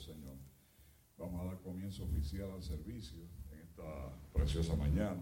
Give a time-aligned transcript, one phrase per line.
[0.00, 0.36] Señor.
[1.18, 3.18] Vamos a dar comienzo oficial al servicio
[3.52, 5.20] en esta preciosa mañana.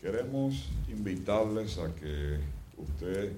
[0.00, 2.38] Queremos invitarles a que
[2.76, 3.32] usted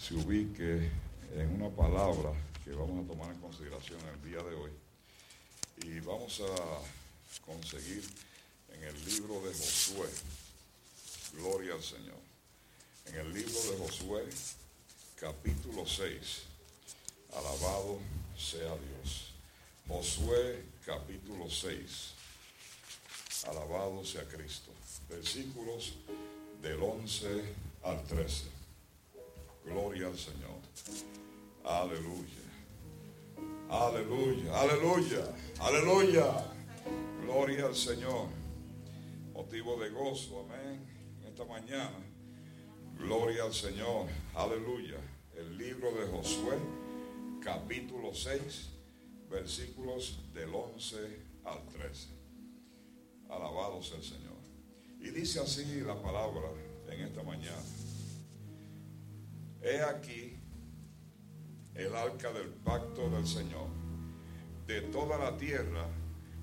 [0.00, 0.90] se ubique
[1.34, 2.32] en una palabra
[2.64, 4.70] que vamos a tomar en consideración el día de hoy.
[5.84, 8.02] Y vamos a conseguir
[8.72, 10.08] en el libro de Josué.
[11.34, 12.18] Gloria al Señor.
[13.06, 14.28] En el libro de Josué,
[15.20, 16.42] capítulo 6.
[17.32, 17.98] Alabado
[18.36, 19.29] sea Dios.
[19.90, 22.14] Josué capítulo 6.
[23.48, 24.70] Alabado sea Cristo.
[25.08, 25.94] Versículos
[26.62, 27.42] del 11
[27.82, 28.44] al 13.
[29.64, 30.60] Gloria al Señor.
[31.64, 32.44] Aleluya.
[33.68, 34.60] Aleluya.
[34.60, 35.34] Aleluya.
[35.58, 36.46] Aleluya.
[37.22, 38.28] Gloria al Señor.
[39.34, 40.46] Motivo de gozo.
[40.46, 40.86] Amén.
[41.26, 41.98] esta mañana.
[42.96, 44.06] Gloria al Señor.
[44.36, 44.98] Aleluya.
[45.36, 46.56] El libro de Josué
[47.42, 48.69] capítulo 6,
[49.30, 50.96] versículos del 11
[51.44, 52.08] al 13.
[53.28, 54.36] Alabado sea el Señor.
[55.00, 56.50] Y dice así la palabra
[56.88, 57.62] en esta mañana.
[59.62, 60.36] He aquí
[61.74, 63.68] el arca del pacto del Señor.
[64.66, 65.86] De toda la tierra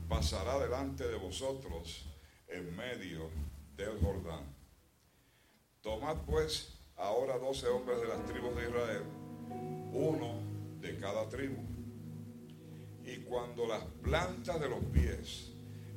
[0.08, 2.06] pasará delante de vosotros
[2.48, 3.30] en medio
[3.76, 4.56] del Jordán.
[5.82, 9.04] Tomad pues ahora doce hombres de las tribus de Israel,
[9.94, 10.42] uno
[10.80, 11.77] de cada tribu.
[13.08, 15.48] Y cuando las plantas de los pies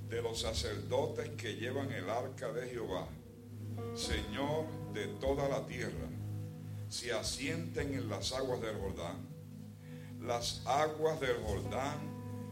[0.09, 3.09] de los sacerdotes que llevan el arca de Jehová,
[3.95, 6.09] Señor de toda la tierra,
[6.89, 9.27] se asienten en las aguas del Jordán,
[10.21, 11.99] las aguas del Jordán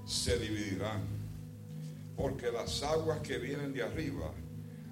[0.05, 1.03] se dividirán,
[2.17, 4.33] porque las aguas que vienen de arriba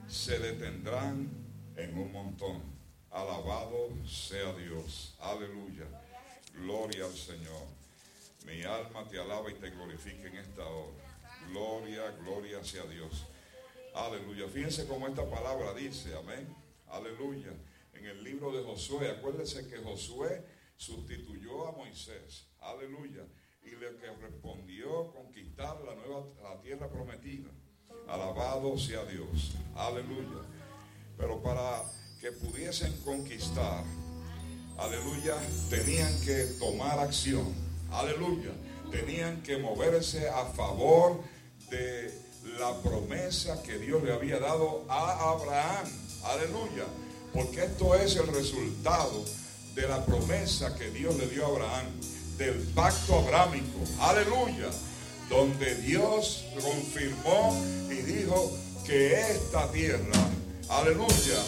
[0.06, 1.28] se detendrán
[1.76, 2.62] en un montón.
[3.10, 5.16] Alabado sea Dios.
[5.20, 5.86] Aleluya.
[6.54, 7.85] Gloria al Señor.
[8.46, 11.18] Mi alma te alaba y te glorifica en esta hora.
[11.50, 13.26] Gloria, gloria sea Dios.
[13.94, 14.46] Aleluya.
[14.48, 16.54] Fíjense cómo esta palabra dice, amén.
[16.86, 17.52] Aleluya.
[17.92, 20.44] En el libro de Josué, acuérdense que Josué
[20.76, 22.46] sustituyó a Moisés.
[22.60, 23.26] Aleluya.
[23.64, 27.50] Y le que respondió conquistar la nueva la tierra prometida.
[28.06, 29.56] Alabado sea Dios.
[29.74, 30.42] Aleluya.
[31.16, 31.82] Pero para
[32.20, 33.84] que pudiesen conquistar,
[34.78, 35.36] aleluya,
[35.68, 37.52] tenían que tomar acción,
[37.90, 38.52] aleluya,
[38.90, 41.20] tenían que moverse a favor
[41.70, 42.12] de
[42.58, 45.86] la promesa que Dios le había dado a Abraham,
[46.24, 46.84] aleluya,
[47.32, 49.24] porque esto es el resultado
[49.74, 51.86] de la promesa que Dios le dio a Abraham,
[52.38, 54.70] del pacto abrámico, aleluya,
[55.28, 57.60] donde Dios confirmó
[57.90, 58.52] y dijo
[58.86, 60.12] que esta tierra,
[60.68, 61.42] aleluya,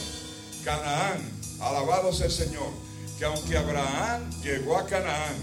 [0.64, 1.20] Canaán,
[1.61, 2.70] alabado sea el Señor,
[3.19, 5.37] que aunque Abraham llegó a Canaán,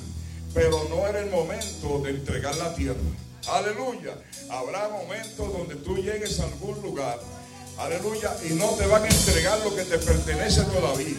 [0.56, 2.98] pero no era el momento de entregar la tierra.
[3.48, 4.18] Aleluya.
[4.50, 7.20] Habrá momentos donde tú llegues a algún lugar,
[7.78, 11.18] aleluya, y no te van a entregar lo que te pertenece todavía.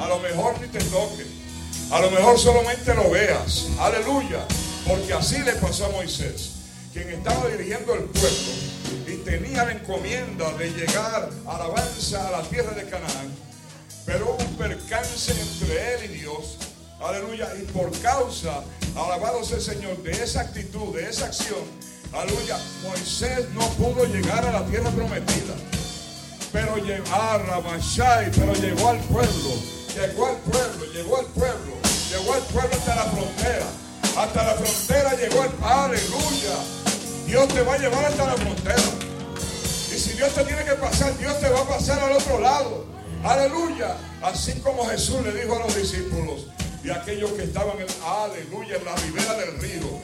[0.00, 1.24] A lo mejor ni te toque.
[1.90, 3.68] A lo mejor solamente lo veas.
[3.78, 4.44] Aleluya.
[4.86, 6.50] Porque así le pasó a Moisés,
[6.92, 8.52] quien estaba dirigiendo el pueblo
[9.06, 13.48] y tenía la encomienda de llegar alabanza a la tierra de Canaán
[14.08, 16.56] pero hubo un percance entre él y Dios.
[17.00, 17.48] Aleluya.
[17.60, 18.62] Y por causa,
[18.96, 21.60] alabado sea el Señor, de esa actitud, de esa acción,
[22.12, 25.54] aleluya, Moisés no pudo llegar a la tierra prometida.
[26.52, 29.50] Pero llegó a Ramashai, pero llegó al pueblo.
[29.94, 31.72] Llegó al pueblo, llegó al pueblo.
[32.10, 33.66] Llegó al pueblo hasta la frontera.
[34.16, 36.56] Hasta la frontera llegó el aleluya.
[37.26, 38.82] Dios te va a llevar hasta la frontera.
[39.94, 42.86] Y si Dios te tiene que pasar, Dios te va a pasar al otro lado.
[43.22, 43.96] Aleluya.
[44.22, 46.46] Así como Jesús le dijo a los discípulos
[46.84, 50.00] y aquellos que estaban en, aleluya, en la ribera del río.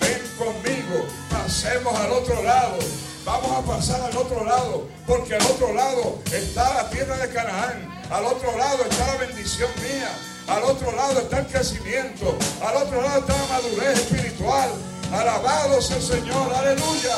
[0.00, 2.78] Ven conmigo, pasemos al otro lado.
[3.24, 8.02] Vamos a pasar al otro lado, porque al otro lado está la tierra de Canaán.
[8.10, 10.10] Al otro lado está la bendición mía.
[10.46, 12.38] Al otro lado está el crecimiento.
[12.62, 14.70] Al otro lado está la madurez espiritual.
[15.12, 16.54] Alabado sea el Señor.
[16.54, 17.16] Aleluya.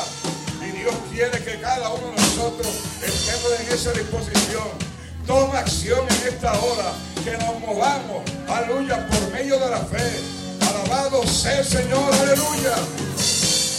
[0.67, 2.67] Y Dios quiere que cada uno de nosotros
[3.01, 4.90] estemos en esa disposición
[5.31, 6.91] Toma acción en esta hora.
[7.23, 8.21] Que nos movamos.
[8.49, 9.07] Aleluya.
[9.07, 10.19] Por medio de la fe.
[10.59, 12.13] Alabado sea el Señor.
[12.15, 12.75] Aleluya.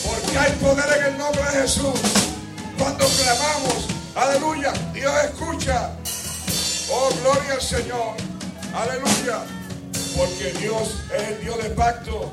[0.02, 2.00] Porque hay poder en el nombre de Jesús.
[2.78, 3.86] Cuando clamamos.
[4.14, 4.72] Aleluya.
[4.94, 5.90] Dios escucha.
[6.90, 8.16] Oh, gloria al Señor.
[8.74, 9.44] Aleluya.
[10.16, 12.32] Porque Dios es el Dios de pacto.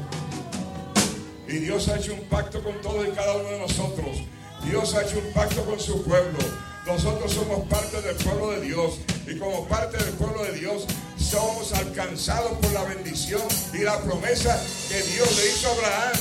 [1.46, 4.24] Y Dios ha hecho un pacto con todos y cada uno de nosotros.
[4.64, 6.69] Dios ha hecho un pacto con su pueblo.
[6.90, 10.88] Nosotros somos parte del pueblo de Dios y como parte del pueblo de Dios
[11.20, 16.18] somos alcanzados por la bendición y la promesa que Dios le hizo a Abraham.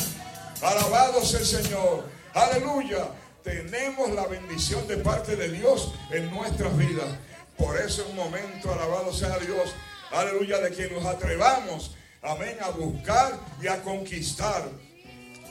[0.60, 2.04] Alabado sea el Señor.
[2.34, 3.08] Aleluya.
[3.42, 7.16] Tenemos la bendición de parte de Dios en nuestras vidas.
[7.56, 9.70] Por eso en un momento, alabado sea Dios.
[10.12, 14.68] Aleluya, de que nos atrevamos, amén, a buscar y a conquistar.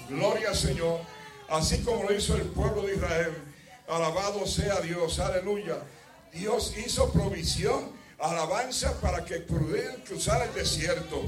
[0.09, 0.99] Gloria al Señor.
[1.49, 3.46] Así como lo hizo el pueblo de Israel.
[3.87, 5.19] Alabado sea Dios.
[5.19, 5.77] Aleluya.
[6.33, 11.23] Dios hizo provisión, alabanza para que pudieran cruzar el desierto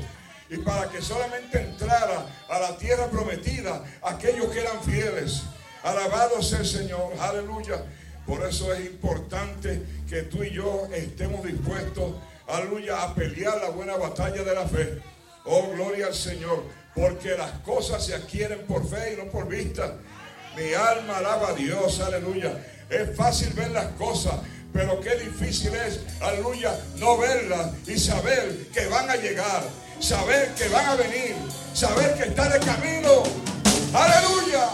[0.50, 5.44] y para que solamente entrara a la tierra prometida aquellos que eran fieles.
[5.84, 7.84] Alabado sea el Señor, aleluya.
[8.25, 12.16] Por eso es importante que tú y yo estemos dispuestos,
[12.48, 15.01] aleluya, a pelear la buena batalla de la fe.
[15.46, 16.63] Oh, gloria al Señor,
[16.94, 19.96] porque las cosas se adquieren por fe y no por vista.
[20.56, 22.51] Mi alma alaba a Dios, aleluya.
[22.89, 24.34] Es fácil ver las cosas,
[24.74, 29.63] pero qué difícil es, aleluya, no verlas y saber que van a llegar,
[30.00, 31.36] saber que van a venir,
[31.74, 33.24] saber que está de camino.
[33.94, 34.70] Aleluya.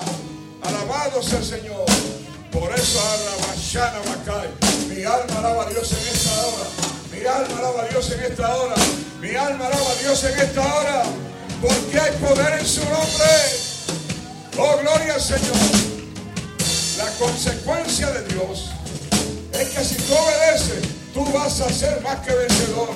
[0.64, 1.86] Alabado sea el Señor.
[2.52, 3.00] Por eso
[3.58, 4.50] Shana Macay.
[4.90, 6.70] Mi alma alaba a Dios en esta hora.
[7.12, 8.76] Mi alma alaba a Dios en esta hora.
[9.22, 11.04] Mi alma alaba a Dios en esta hora.
[11.62, 13.75] Porque hay poder en su nombre.
[14.58, 15.56] Oh, gloria al Señor.
[16.98, 18.72] La consecuencia de Dios
[19.52, 22.90] es que si tú obedeces, tú vas a ser más que vencedor.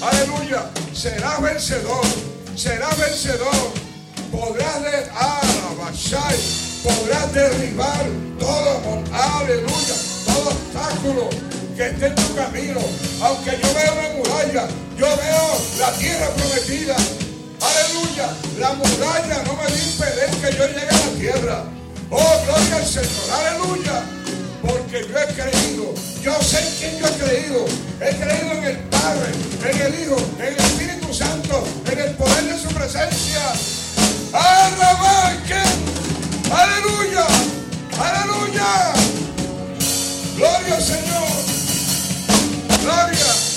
[0.00, 0.70] Aleluya.
[0.94, 2.04] Serás vencedor.
[2.56, 3.72] Serás vencedor.
[4.30, 5.92] Podrás de alabar,
[6.82, 8.06] podrás derribar
[8.38, 11.28] todo, aleluya, todo obstáculo
[11.76, 12.80] que esté en tu camino.
[13.20, 16.96] Aunque yo veo una muralla, yo veo la tierra prometida.
[17.62, 18.26] Aleluya,
[18.58, 21.64] la muralla no me va a impedir que yo llegue a la tierra.
[22.10, 24.02] Oh, gloria al Señor, aleluya.
[24.60, 27.64] Porque yo he creído, yo sé en quién yo he creído.
[28.00, 29.32] He creído en el Padre,
[29.64, 33.42] en el Hijo, en el Espíritu Santo, en el poder de su presencia.
[34.32, 35.62] Aleluya.
[37.98, 38.92] Aleluya.
[40.36, 41.28] Gloria al Señor.
[42.82, 43.51] Gloria.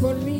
[0.00, 0.39] con mi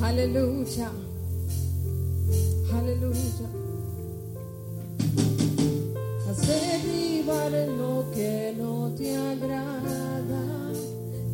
[0.00, 0.92] Aleluya.
[2.72, 3.48] Aleluya.
[6.30, 10.70] Hace vivar lo que no te agrada.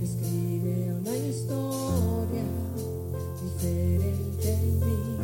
[0.03, 2.45] Escribe una historia
[3.43, 5.19] diferente en mí.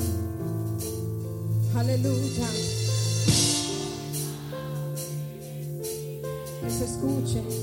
[1.74, 2.48] Aleluya.
[6.60, 7.59] Que se escuche.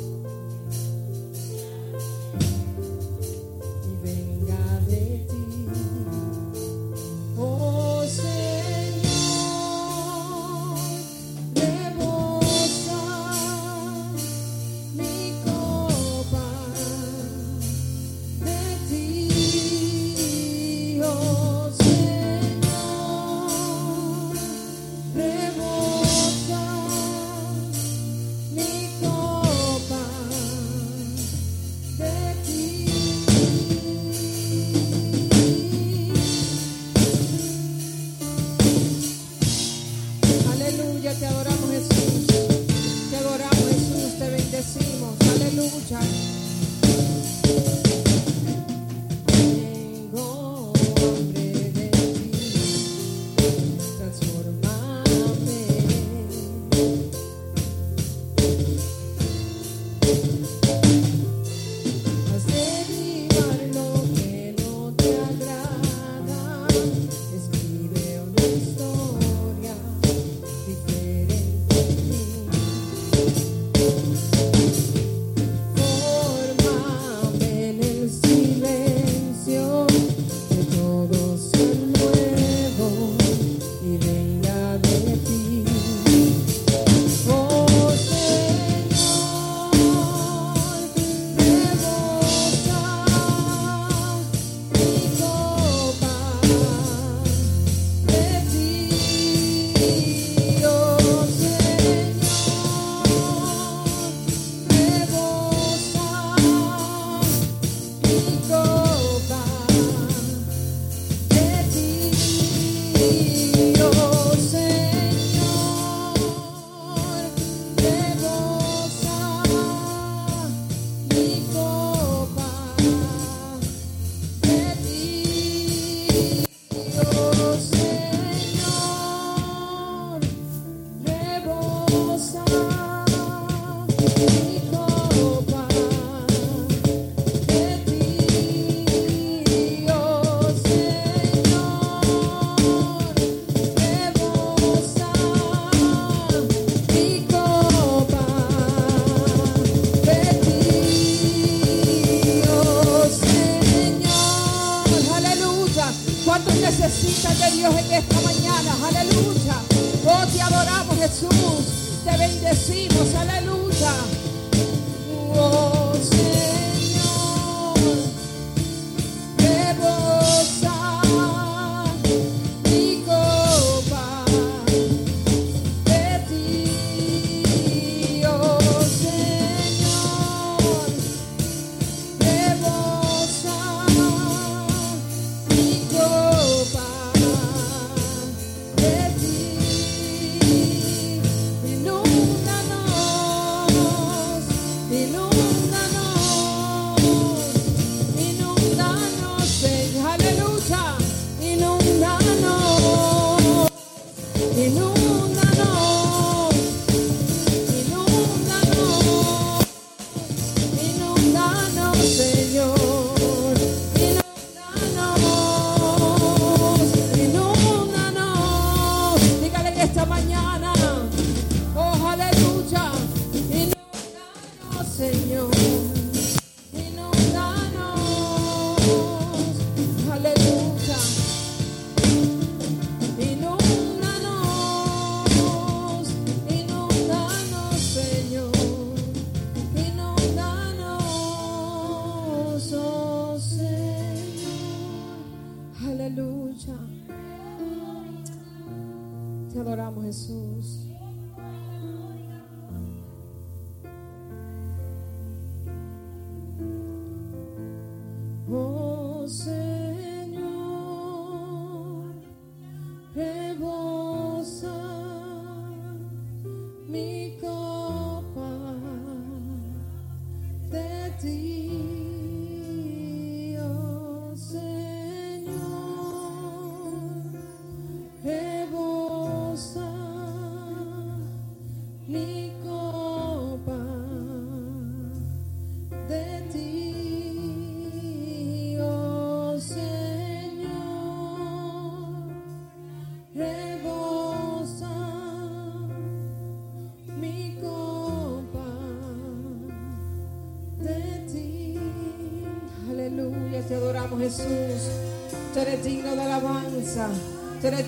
[306.88, 307.10] Alabanza.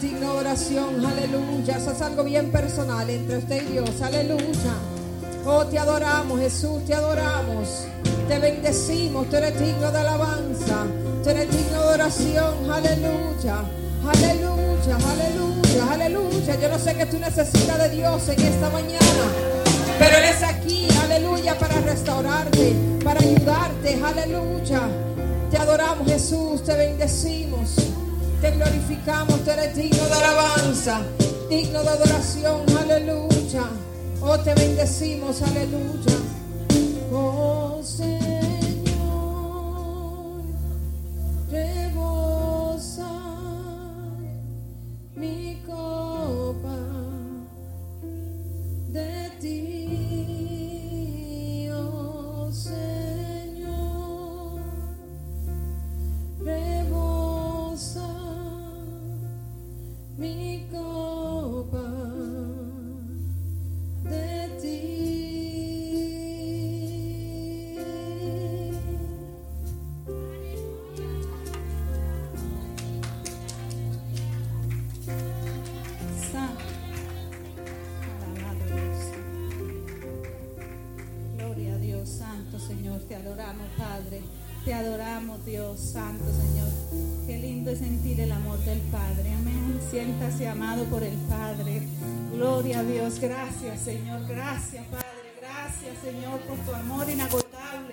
[0.02, 1.06] Digno de oración.
[1.06, 1.78] Aleluya.
[1.78, 4.02] Eso es algo bien personal entre usted y Dios.
[4.02, 4.74] Aleluya.
[5.46, 6.84] Oh, te adoramos, Jesús.
[6.86, 7.86] Te adoramos.
[8.28, 9.30] Te bendecimos.
[9.30, 10.86] Tú digno de alabanza.
[11.24, 12.72] Tú eres digno de oración.
[12.72, 13.64] Aleluya.
[14.08, 14.98] Aleluya.
[15.12, 15.92] Aleluya.
[15.92, 16.60] Aleluya.
[16.60, 19.24] Yo no sé qué tú necesitas de Dios en esta mañana.
[20.00, 24.88] Pero Él es aquí, aleluya, para restaurarte, para ayudarte, aleluya.
[25.52, 27.49] Te adoramos Jesús, te bendecimos,
[28.60, 31.02] glorificamos, tú eres digno de alabanza,
[31.50, 33.64] digno de adoración, aleluya.
[34.22, 36.18] Oh, te bendecimos, aleluya.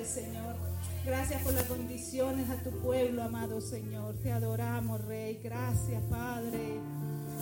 [0.07, 0.55] Señor.
[1.05, 4.15] Gracias por las condiciones a tu pueblo, amado Señor.
[4.23, 5.41] Te adoramos, Rey.
[5.43, 6.81] Gracias, Padre.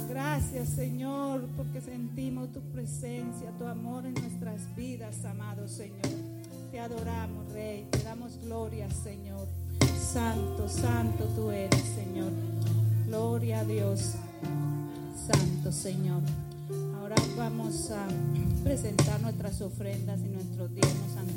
[0.09, 6.03] Gracias, Señor, porque sentimos tu presencia, tu amor en nuestras vidas, amado Señor.
[6.71, 7.87] Te adoramos, Rey.
[7.91, 9.47] Te damos gloria, Señor.
[9.99, 12.33] Santo, santo tú eres, Señor.
[13.07, 14.15] Gloria a Dios.
[15.27, 16.23] Santo, Señor.
[16.99, 18.07] Ahora vamos a
[18.63, 21.34] presentar nuestras ofrendas y nuestros diezmos ante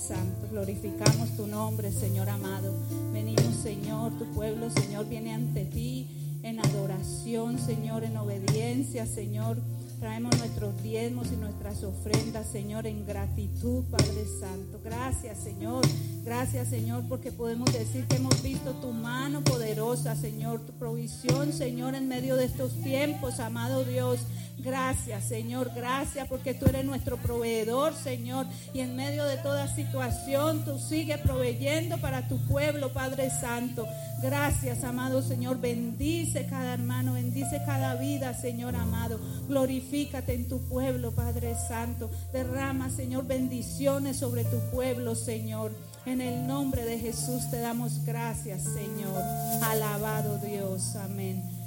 [0.00, 0.48] Santo.
[0.50, 2.74] Glorificamos tu nombre, Señor amado.
[3.12, 6.06] Venimos, Señor, tu pueblo, Señor, viene ante ti
[6.42, 9.58] en adoración, Señor, en obediencia, Señor.
[10.00, 14.80] Traemos nuestros diezmos y nuestras ofrendas, Señor, en gratitud, Padre Santo.
[14.82, 15.84] Gracias, Señor.
[16.24, 21.94] Gracias, Señor, porque podemos decir que hemos visto tu mano poderosa, Señor, tu provisión, Señor,
[21.94, 24.20] en medio de estos tiempos, amado Dios.
[24.62, 25.72] Gracias, Señor.
[25.74, 28.46] Gracias porque tú eres nuestro proveedor, Señor.
[28.74, 33.86] Y en medio de toda situación, tú sigues proveyendo para tu pueblo, Padre Santo.
[34.22, 35.60] Gracias, amado Señor.
[35.60, 39.18] Bendice cada hermano, bendice cada vida, Señor amado.
[39.48, 42.10] Glorifícate en tu pueblo, Padre Santo.
[42.32, 45.72] Derrama, Señor, bendiciones sobre tu pueblo, Señor.
[46.06, 49.22] En el nombre de Jesús te damos gracias, Señor.
[49.62, 50.96] Alabado Dios.
[50.96, 51.59] Amén.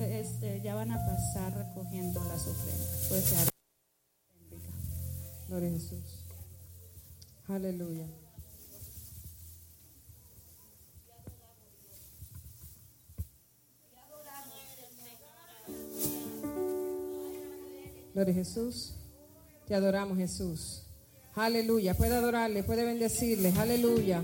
[0.00, 3.06] Eh, ya van a pasar recogiendo las ofrendas.
[3.08, 3.38] Pues ya.
[5.48, 6.24] Gloria a Jesús.
[7.48, 8.06] Aleluya.
[18.14, 18.94] Gloria a Jesús.
[19.66, 20.82] Te adoramos, Jesús.
[21.34, 21.94] Aleluya.
[21.94, 23.52] Puede adorarle, puede bendecirle.
[23.56, 24.22] Aleluya.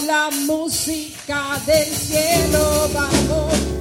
[0.00, 3.77] La música del cielo vamos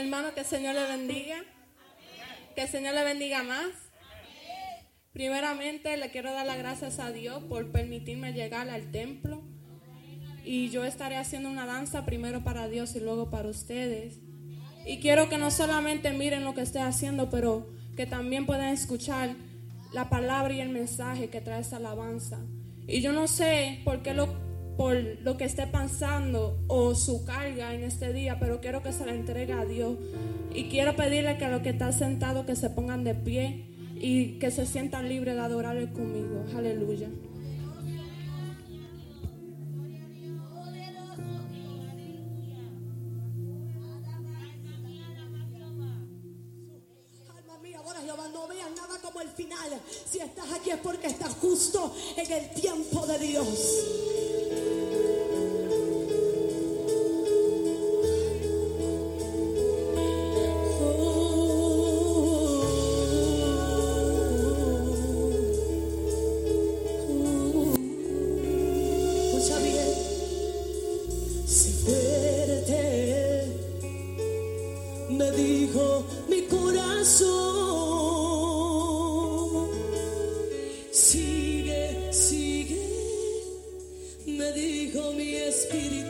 [0.00, 1.36] Hermano, que el Señor le bendiga.
[2.54, 3.68] Que el Señor le bendiga más.
[5.12, 9.42] Primeramente le quiero dar las gracias a Dios por permitirme llegar al templo.
[10.44, 14.20] Y yo estaré haciendo una danza primero para Dios y luego para ustedes.
[14.86, 19.34] Y quiero que no solamente miren lo que estoy haciendo, pero que también puedan escuchar
[19.92, 22.38] la palabra y el mensaje que trae esta alabanza.
[22.86, 24.28] Y yo no sé por qué lo,
[24.80, 29.04] por lo que esté pasando o su carga en este día, pero quiero que se
[29.04, 29.98] la entregue a Dios.
[30.54, 33.66] Y quiero pedirle que a los que están sentados que se pongan de pie
[33.96, 36.46] y que se sientan libres de adorarle conmigo.
[36.56, 37.08] Aleluya.
[48.32, 49.80] No veas nada como el final.
[50.10, 54.29] Si estás aquí es porque estás justo en el tiempo de Dios.
[75.20, 77.28] Me dijo mi corazón.
[80.90, 82.86] Sigue, sigue,
[84.26, 86.09] me dijo mi espíritu.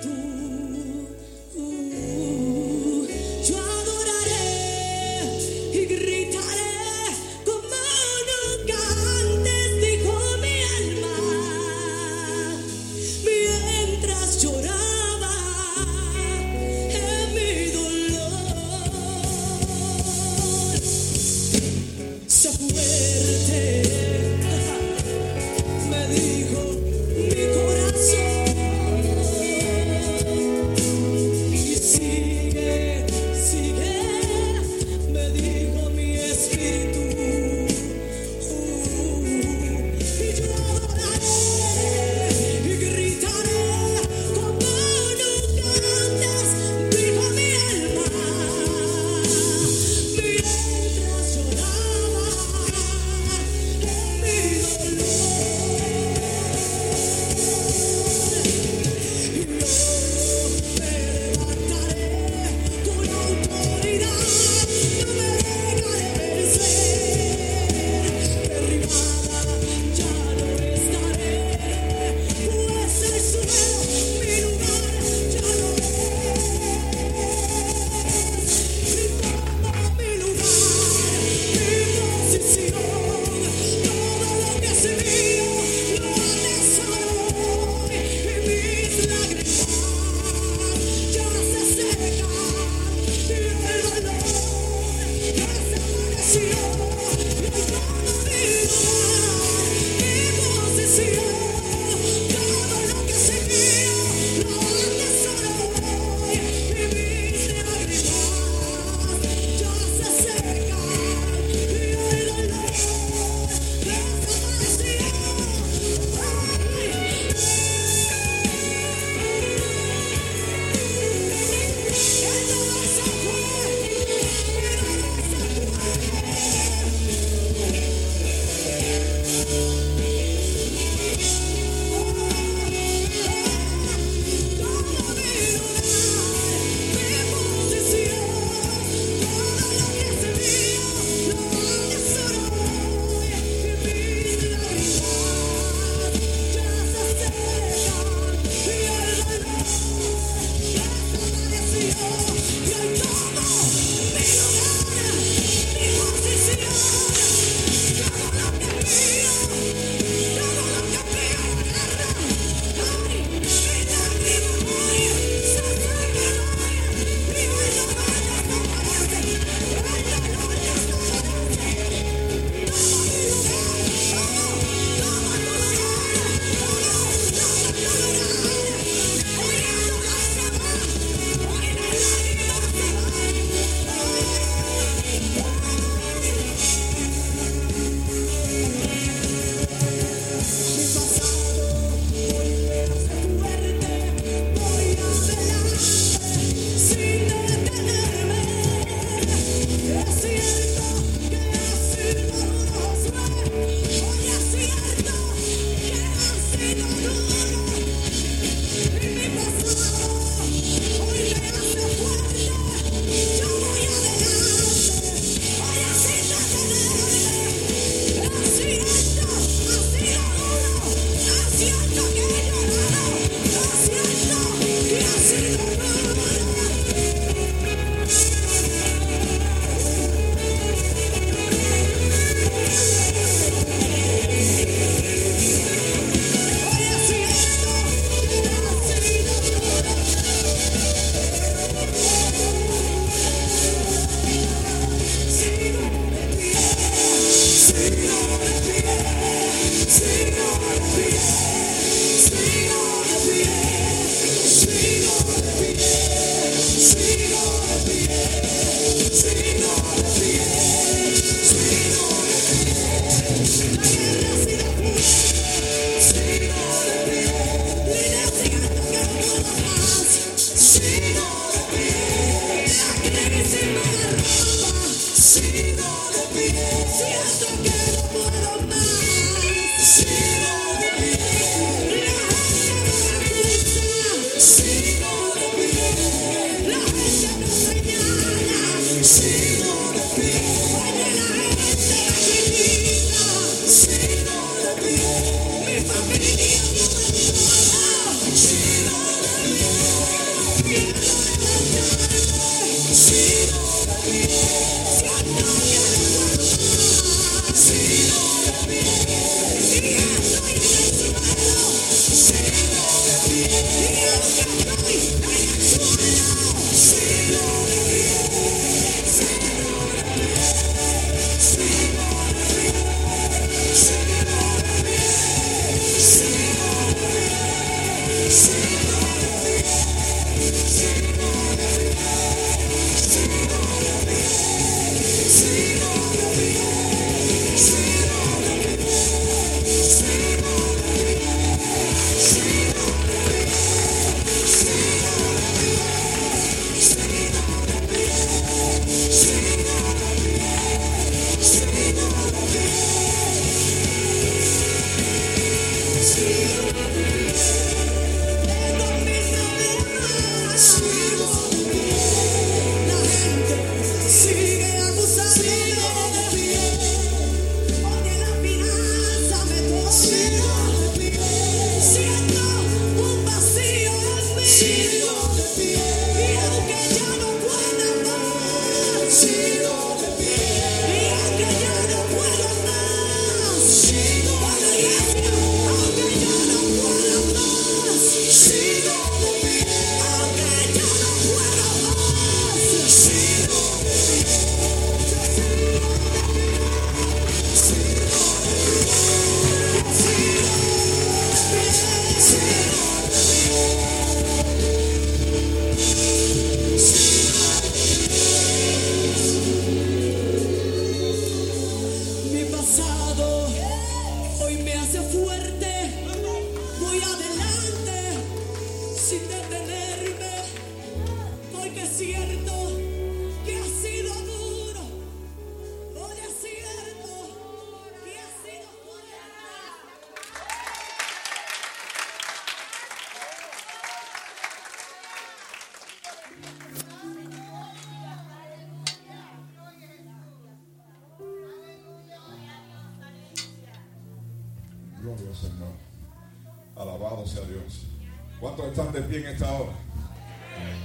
[449.20, 449.72] En esta hora?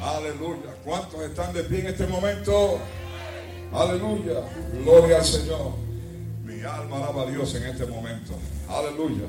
[0.01, 0.75] Aleluya.
[0.83, 2.79] ¿Cuántos están de pie en este momento?
[3.73, 4.41] Aleluya.
[4.83, 5.73] Gloria al Señor.
[6.43, 8.33] Mi alma alaba a Dios en este momento.
[8.69, 9.27] Aleluya.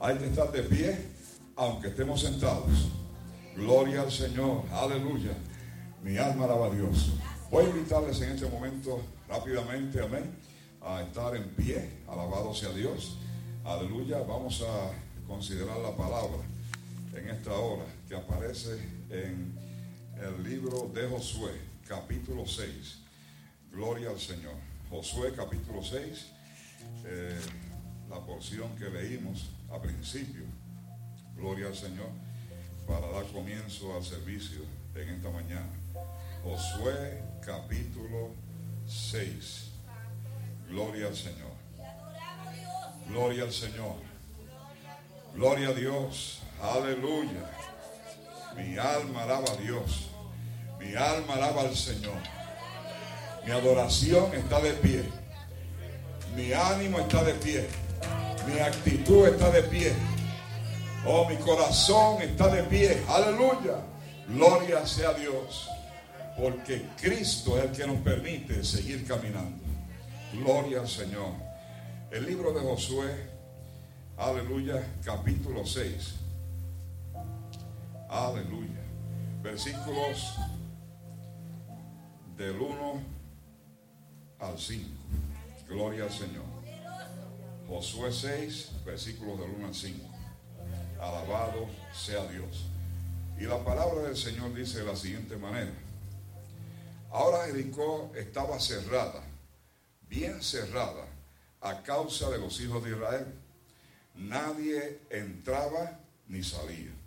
[0.00, 0.98] Hay que estar de pie
[1.56, 2.90] aunque estemos sentados.
[3.56, 4.62] Gloria al Señor.
[4.72, 5.32] Aleluya.
[6.02, 7.12] Mi alma alaba a Dios.
[7.50, 10.36] Voy a invitarles en este momento rápidamente, amén,
[10.80, 12.00] a estar en pie.
[12.08, 13.18] Alabado sea Dios.
[13.64, 14.90] Aleluya, vamos a
[15.26, 16.38] considerar la palabra
[17.14, 18.74] en esta hora que aparece
[19.08, 19.58] en
[20.20, 21.52] el libro de Josué,
[21.88, 22.98] capítulo 6.
[23.70, 24.52] Gloria al Señor.
[24.90, 26.26] Josué, capítulo 6,
[27.06, 27.40] eh,
[28.10, 30.42] la porción que leímos a principio.
[31.36, 32.10] Gloria al Señor,
[32.86, 34.60] para dar comienzo al servicio
[34.94, 35.72] en esta mañana.
[36.44, 38.34] Josué, capítulo
[38.86, 39.70] 6.
[40.68, 41.52] Gloria al Señor.
[43.08, 43.96] Gloria al Señor.
[45.34, 46.42] Gloria a Dios.
[46.60, 47.71] Aleluya.
[48.56, 50.10] Mi alma alaba a Dios.
[50.78, 52.18] Mi alma alaba al Señor.
[53.44, 55.04] Mi adoración está de pie.
[56.36, 57.68] Mi ánimo está de pie.
[58.46, 59.92] Mi actitud está de pie.
[61.06, 63.02] Oh, mi corazón está de pie.
[63.08, 63.76] Aleluya.
[64.28, 65.68] Gloria sea Dios.
[66.38, 69.62] Porque Cristo es el que nos permite seguir caminando.
[70.32, 71.32] Gloria al Señor.
[72.10, 73.10] El libro de Josué,
[74.16, 76.21] aleluya, capítulo 6.
[78.12, 78.84] Aleluya.
[79.42, 80.34] Versículos
[82.36, 83.02] del 1
[84.38, 84.86] al 5.
[85.66, 86.44] Gloria al Señor.
[87.66, 90.06] Josué 6, versículos del 1 al 5.
[91.00, 92.66] Alabado sea Dios.
[93.38, 95.72] Y la palabra del Señor dice de la siguiente manera.
[97.10, 99.24] Ahora Jericó estaba cerrada,
[100.06, 101.06] bien cerrada
[101.62, 103.26] a causa de los hijos de Israel.
[104.16, 105.98] Nadie entraba
[106.28, 107.01] ni salía.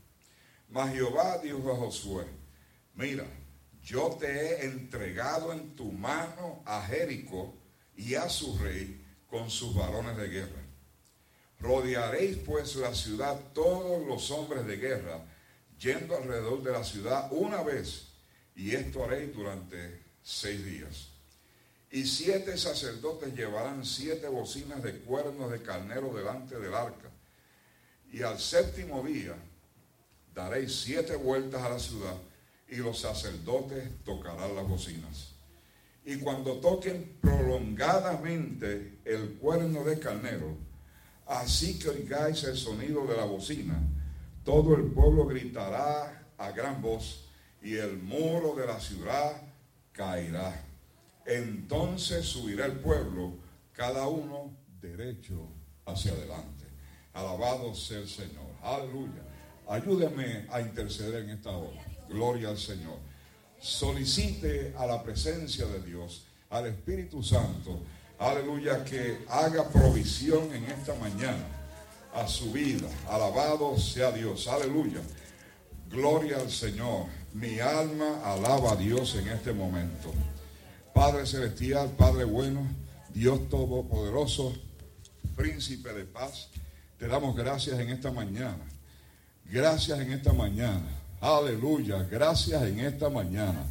[0.75, 2.25] Mas Jehová dijo a Josué,
[2.95, 3.25] mira,
[3.81, 7.55] yo te he entregado en tu mano a Jericó
[7.95, 10.61] y a su rey con sus varones de guerra.
[11.61, 15.23] Rodearéis pues la ciudad todos los hombres de guerra,
[15.79, 18.09] yendo alrededor de la ciudad una vez,
[18.53, 21.07] y esto haréis durante seis días.
[21.89, 27.09] Y siete sacerdotes llevarán siete bocinas de cuernos de carnero delante del arca.
[28.11, 29.37] Y al séptimo día
[30.35, 32.15] daréis siete vueltas a la ciudad
[32.69, 35.31] y los sacerdotes tocarán las bocinas.
[36.05, 40.55] Y cuando toquen prolongadamente el cuerno de carnero,
[41.25, 43.81] así que oigáis el sonido de la bocina,
[44.43, 47.25] todo el pueblo gritará a gran voz
[47.63, 49.41] y el muro de la ciudad
[49.91, 50.65] caerá
[51.25, 53.33] entonces subirá el pueblo,
[53.73, 55.49] cada uno derecho
[55.85, 56.65] hacia adelante.
[57.13, 58.45] Alabado sea el Señor.
[58.61, 59.24] Aleluya.
[59.67, 61.83] Ayúdeme a interceder en esta hora.
[62.09, 62.99] Gloria al Señor.
[63.59, 67.81] Solicite a la presencia de Dios, al Espíritu Santo,
[68.19, 71.45] aleluya, que haga provisión en esta mañana
[72.13, 72.87] a su vida.
[73.09, 75.01] Alabado sea Dios, aleluya.
[75.89, 77.05] Gloria al Señor.
[77.33, 80.13] Mi alma alaba a Dios en este momento.
[80.93, 82.65] Padre Celestial, Padre bueno,
[83.13, 84.53] Dios Todopoderoso,
[85.35, 86.49] Príncipe de paz,
[86.97, 88.63] te damos gracias en esta mañana.
[89.51, 90.89] Gracias en esta mañana.
[91.21, 93.63] Aleluya, gracias en esta mañana.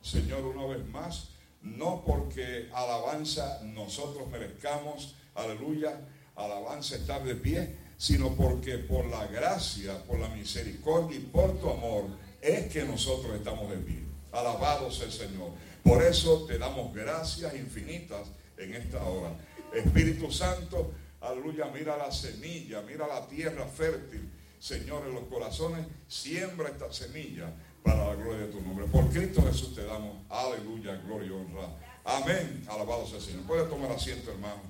[0.00, 1.28] Señor, una vez más,
[1.60, 6.00] no porque alabanza nosotros merezcamos, aleluya,
[6.36, 11.68] alabanza estar de pie, sino porque por la gracia, por la misericordia y por tu
[11.68, 12.04] amor
[12.40, 14.04] es que nosotros estamos de pie.
[14.30, 15.50] Alabado sea el Señor.
[15.82, 19.32] Por eso te damos gracias infinitas en esta hora.
[19.74, 24.37] Espíritu Santo, aleluya, mira la semilla, mira la tierra fértil.
[24.60, 27.52] Señor, en los corazones, siembra esta semilla
[27.82, 28.86] para la gloria de tu nombre.
[28.86, 31.68] Por Cristo Jesús te damos, aleluya, gloria y honra.
[32.04, 32.64] Amén.
[32.68, 33.42] Alabado sea el Señor.
[33.42, 34.62] Puede tomar asiento, hermano.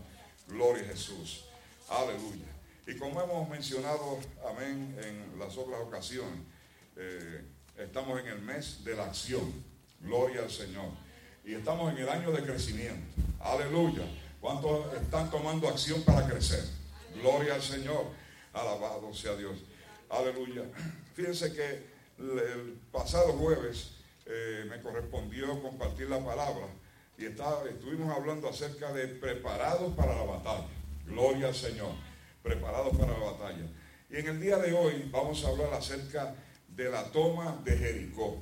[0.48, 1.44] Gloria a Jesús.
[1.88, 2.46] Aleluya.
[2.86, 4.18] Y como hemos mencionado,
[4.48, 6.40] amén, en las otras ocasiones,
[6.96, 7.44] eh,
[7.76, 9.52] estamos en el mes de la acción.
[10.00, 10.90] Gloria al Señor.
[11.44, 13.22] Y estamos en el año de crecimiento.
[13.40, 14.04] Aleluya.
[14.40, 16.64] ¿Cuántos están tomando acción para crecer?
[17.20, 18.06] Gloria al Señor.
[18.52, 19.58] Alabado sea Dios.
[20.10, 20.62] Aleluya.
[21.14, 21.82] Fíjense que
[22.18, 23.92] el pasado jueves
[24.26, 26.66] eh, me correspondió compartir la palabra
[27.18, 30.68] y estuvimos hablando acerca de preparados para la batalla.
[31.04, 31.90] Gloria al Señor.
[32.42, 33.66] Preparados para la batalla.
[34.08, 36.34] Y en el día de hoy vamos a hablar acerca
[36.68, 38.38] de la toma de Jericó.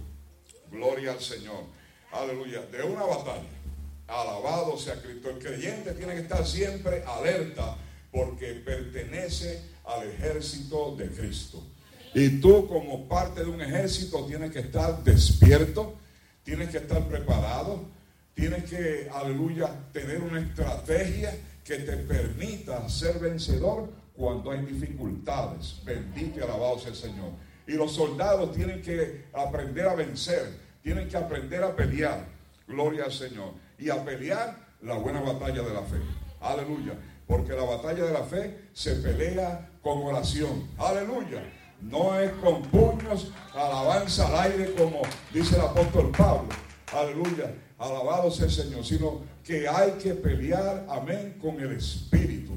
[0.70, 1.64] Gloria al Señor.
[2.12, 2.62] Aleluya.
[2.66, 3.48] De una batalla.
[4.06, 5.30] Alabado sea Cristo.
[5.30, 7.78] El creyente tiene que estar siempre alerta
[8.12, 11.62] porque pertenece al ejército de Cristo.
[12.14, 15.94] Y tú como parte de un ejército tienes que estar despierto,
[16.42, 17.84] tienes que estar preparado,
[18.34, 25.80] tienes que, aleluya, tener una estrategia que te permita ser vencedor cuando hay dificultades.
[25.84, 27.32] Bendito y alabado sea el Señor.
[27.66, 32.24] Y los soldados tienen que aprender a vencer, tienen que aprender a pelear.
[32.66, 33.52] Gloria al Señor.
[33.78, 35.96] Y a pelear la buena batalla de la fe.
[36.40, 36.94] Aleluya.
[37.26, 40.68] Porque la batalla de la fe se pelea con oración.
[40.78, 41.42] Aleluya.
[41.80, 45.02] No es con puños, alabanza al aire como
[45.32, 46.48] dice el apóstol Pablo.
[46.92, 47.52] Aleluya.
[47.78, 48.84] Alabado sea el Señor.
[48.84, 52.52] Sino que hay que pelear, amén, con el Espíritu.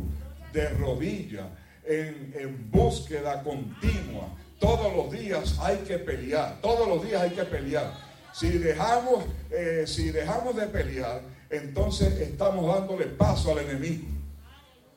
[0.53, 1.49] De rodilla,
[1.85, 4.29] en, búsqueda continua.
[4.59, 6.59] Todos los días hay que pelear.
[6.61, 7.93] Todos los días hay que pelear.
[8.33, 14.18] Si dejamos, eh, si dejamos de pelear, entonces estamos dándole paso al enemigo.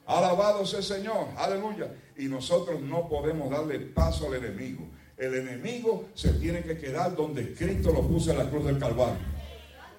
[0.06, 1.92] Alabado sea el Señor, aleluya.
[2.16, 4.88] Y nosotros no podemos darle paso al enemigo.
[5.16, 9.20] El enemigo se tiene que quedar donde Cristo lo puso en la cruz del Calvario.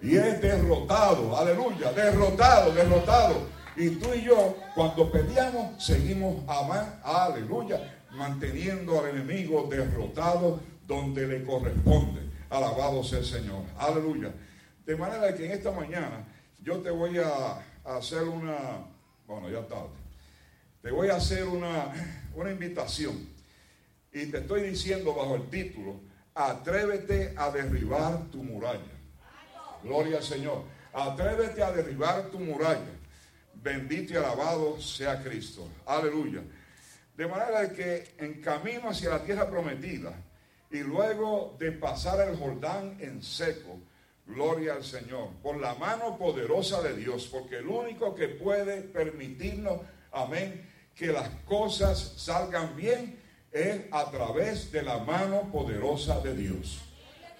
[0.01, 3.35] Y es derrotado, aleluya, derrotado, derrotado.
[3.77, 11.43] Y tú y yo, cuando peleamos, seguimos amando, aleluya, manteniendo al enemigo derrotado donde le
[11.43, 12.21] corresponde.
[12.49, 14.31] Alabado sea el Señor, aleluya.
[14.85, 16.27] De manera que en esta mañana
[16.61, 18.85] yo te voy a hacer una,
[19.27, 19.89] bueno, ya tarde,
[20.81, 21.93] te voy a hacer una,
[22.35, 23.29] una invitación.
[24.11, 25.99] Y te estoy diciendo bajo el título,
[26.35, 28.93] atrévete a derribar tu muralla.
[29.83, 30.63] Gloria al Señor.
[30.93, 32.91] Atrévete a derribar tu muralla.
[33.55, 35.67] Bendito y alabado sea Cristo.
[35.85, 36.41] Aleluya.
[37.15, 40.13] De manera que en camino hacia la tierra prometida
[40.69, 43.79] y luego de pasar el Jordán en seco,
[44.25, 49.81] gloria al Señor, por la mano poderosa de Dios, porque el único que puede permitirnos,
[50.11, 53.19] amén, que las cosas salgan bien
[53.51, 56.81] es a través de la mano poderosa de Dios.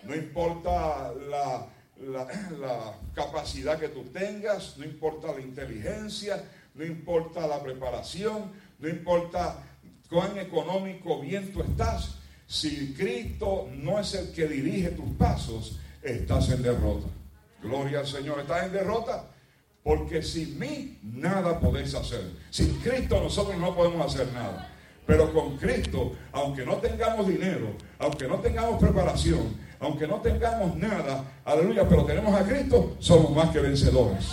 [0.03, 1.67] No importa la,
[2.01, 6.43] la, capacidad que tú tengas, no importa la inteligencia,
[6.75, 9.63] no importa la preparación, no importa
[10.09, 12.15] cuán económico bien tú estás,
[12.45, 17.08] si Cristo no es el que dirige tus pasos, estás en derrota.
[17.62, 19.26] Gloria al Señor, estás en derrota.
[19.84, 22.24] Porque sin mí nada podéis hacer.
[22.49, 24.70] Sin Cristo nosotros no podemos hacer nada.
[25.06, 31.26] Pero con Cristo, aunque no tengamos dinero, aunque no tengamos preparación, aunque no tengamos nada,
[31.43, 34.28] aleluya, pero tenemos a Cristo, somos más que vencedores.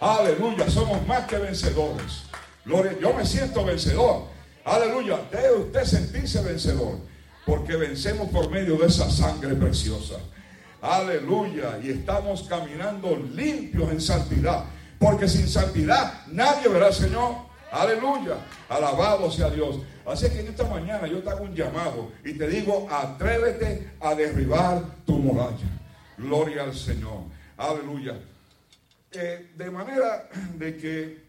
[0.00, 2.24] Aleluya, somos más que vencedores.
[2.64, 4.24] Gloria, yo me siento vencedor.
[4.64, 6.98] Aleluya, debe usted sentirse vencedor,
[7.46, 10.16] porque vencemos por medio de esa sangre preciosa.
[10.82, 14.64] Aleluya, y estamos caminando limpios en santidad,
[14.98, 17.36] porque sin santidad nadie verá al Señor.
[17.70, 19.78] Aleluya, alabado sea Dios.
[20.04, 24.16] Así que en esta mañana yo te hago un llamado y te digo, atrévete a
[24.16, 25.68] derribar tu muralla.
[26.18, 27.26] Gloria al Señor.
[27.56, 28.18] Aleluya.
[29.12, 31.24] Eh, de manera de que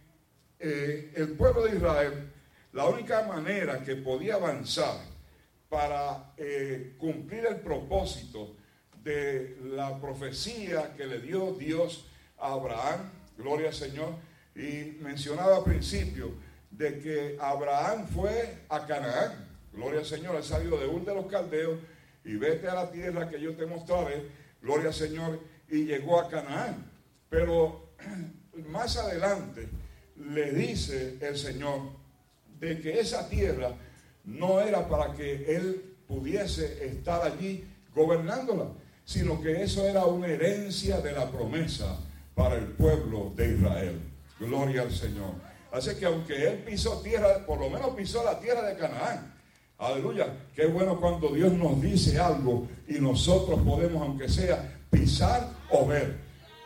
[0.59, 2.33] eh, el pueblo de Israel,
[2.71, 4.97] la única manera que podía avanzar
[5.69, 8.62] para eh, cumplir el propósito
[9.03, 12.05] de la profecía que le dio Dios
[12.37, 14.15] a Abraham, gloria al Señor,
[14.55, 16.31] y mencionaba al principio
[16.71, 21.25] de que Abraham fue a Canaán, gloria al Señor, ha salido de un de los
[21.27, 21.79] caldeos
[22.23, 24.23] y vete a la tierra que yo te mostraré,
[24.61, 25.39] gloria al Señor,
[25.69, 26.89] y llegó a Canaán.
[27.29, 27.93] Pero
[28.69, 29.67] más adelante
[30.17, 31.81] le dice el Señor
[32.59, 33.75] de que esa tierra
[34.23, 38.67] no era para que él pudiese estar allí gobernándola,
[39.05, 41.97] sino que eso era una herencia de la promesa
[42.35, 43.99] para el pueblo de Israel.
[44.39, 45.33] Gloria al Señor.
[45.71, 49.33] Así que aunque él pisó tierra, por lo menos pisó la tierra de Canaán.
[49.77, 50.27] Aleluya.
[50.55, 56.17] Qué bueno cuando Dios nos dice algo y nosotros podemos, aunque sea, pisar o ver.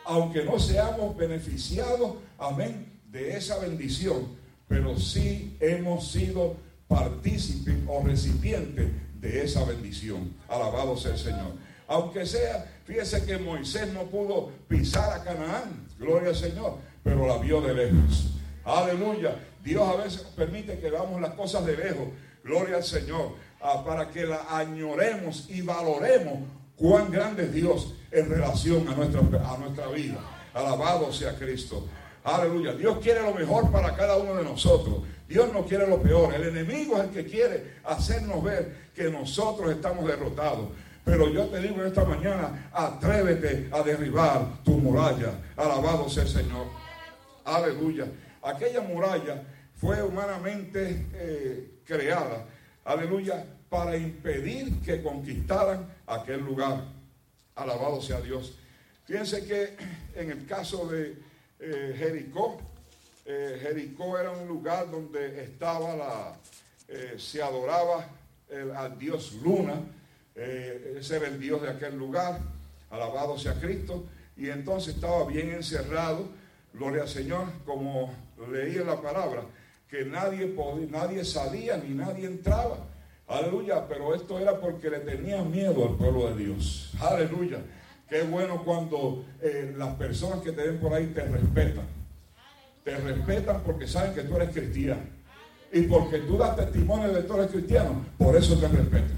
[0.04, 4.28] Aunque no seamos beneficiados, amén, de esa bendición,
[4.66, 10.34] pero sí hemos sido partícipes o recipientes de esa bendición.
[10.48, 11.52] Alabado sea el Señor.
[11.88, 17.38] Aunque sea, fíjese que Moisés no pudo pisar a Canaán, gloria al Señor, pero la
[17.38, 18.34] vio de lejos.
[18.64, 19.36] Aleluya.
[19.64, 22.08] Dios a veces permite que veamos las cosas de lejos,
[22.44, 23.32] gloria al Señor,
[23.62, 26.40] ah, para que la añoremos y valoremos
[26.76, 30.20] cuán grande es Dios en relación a nuestra, a nuestra vida.
[30.52, 31.86] Alabado sea Cristo.
[32.24, 32.74] Aleluya.
[32.74, 35.04] Dios quiere lo mejor para cada uno de nosotros.
[35.26, 36.34] Dios no quiere lo peor.
[36.34, 40.68] El enemigo es el que quiere hacernos ver que nosotros estamos derrotados.
[41.08, 45.40] Pero yo te digo esta mañana, atrévete a derribar tu muralla.
[45.56, 46.66] Alabado sea el Señor.
[47.46, 48.04] Aleluya.
[48.42, 49.42] Aquella muralla
[49.74, 52.44] fue humanamente eh, creada.
[52.84, 53.42] Aleluya.
[53.70, 56.84] Para impedir que conquistaran aquel lugar.
[57.54, 58.58] Alabado sea Dios.
[59.06, 59.76] Fíjense que
[60.14, 61.16] en el caso de
[61.58, 62.58] eh, Jericó,
[63.24, 66.36] eh, Jericó era un lugar donde estaba la,
[67.16, 68.06] se adoraba
[68.76, 69.80] al dios Luna
[70.38, 72.38] eh, ese era el Dios de aquel lugar,
[72.90, 76.28] alabado sea Cristo, y entonces estaba bien encerrado,
[76.72, 78.14] gloria al Señor, como
[78.52, 79.42] leía la palabra,
[79.88, 82.78] que nadie, podía, nadie salía ni nadie entraba.
[83.26, 86.92] Aleluya, pero esto era porque le tenían miedo al pueblo de Dios.
[87.00, 87.58] Aleluya.
[88.08, 91.84] Qué bueno cuando eh, las personas que te ven por ahí te respetan.
[92.84, 95.02] Te respetan porque saben que tú eres cristiano.
[95.72, 99.17] Y porque tú das testimonio de que tú eres cristiano, por eso te respetan.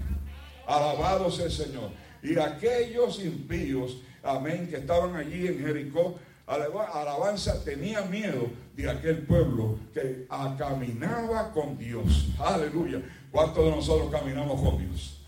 [0.71, 1.91] Alabado sea el Señor.
[2.23, 6.17] Y aquellos impíos, amén, que estaban allí en Jericó,
[6.47, 12.29] alabanza, tenía miedo de aquel pueblo que caminaba con Dios.
[12.39, 13.03] Aleluya.
[13.33, 15.21] ¿Cuántos de nosotros caminamos con Dios?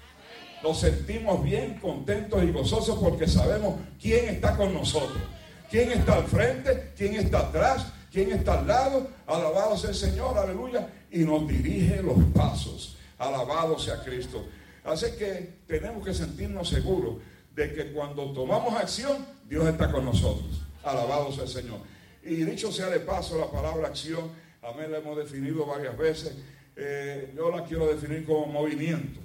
[0.62, 5.22] Nos sentimos bien contentos y gozosos porque sabemos quién está con nosotros.
[5.68, 9.08] Quién está al frente, quién está atrás, quién está al lado.
[9.26, 10.88] Alabado sea el Señor, aleluya.
[11.10, 12.96] Y nos dirige los pasos.
[13.18, 14.44] Alabado sea Cristo.
[14.84, 17.16] Así que tenemos que sentirnos seguros
[17.54, 20.62] de que cuando tomamos acción, Dios está con nosotros.
[20.82, 21.78] Alabado sea el Señor.
[22.24, 24.30] Y dicho sea de paso, la palabra acción,
[24.62, 26.34] amén, la hemos definido varias veces.
[26.76, 29.20] Eh, yo la quiero definir como movimiento.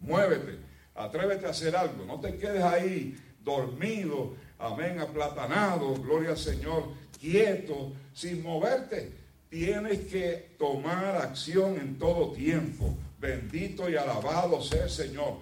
[0.00, 0.58] Muévete,
[0.94, 2.04] atrévete a hacer algo.
[2.04, 6.84] No te quedes ahí dormido, amén, aplatanado, gloria al Señor,
[7.18, 9.12] quieto, sin moverte.
[9.48, 12.94] Tienes que tomar acción en todo tiempo.
[13.20, 15.34] Bendito y alabado sea el Señor.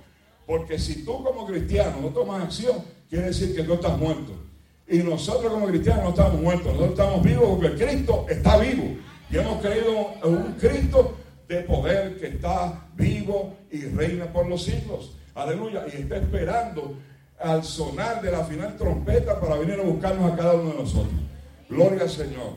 [0.47, 4.33] Porque si tú como cristiano no tomas acción, quiere decir que tú estás muerto.
[4.89, 8.97] Y nosotros como cristianos no estamos muertos, nosotros estamos vivos porque Cristo está vivo.
[9.31, 11.17] Y hemos creído en un Cristo
[11.47, 15.15] de poder que está vivo y reina por los siglos.
[15.35, 15.85] Aleluya.
[15.93, 16.97] Y está esperando
[17.39, 21.15] al sonar de la final trompeta para venir a buscarnos a cada uno de nosotros.
[21.69, 22.53] Gloria al Señor.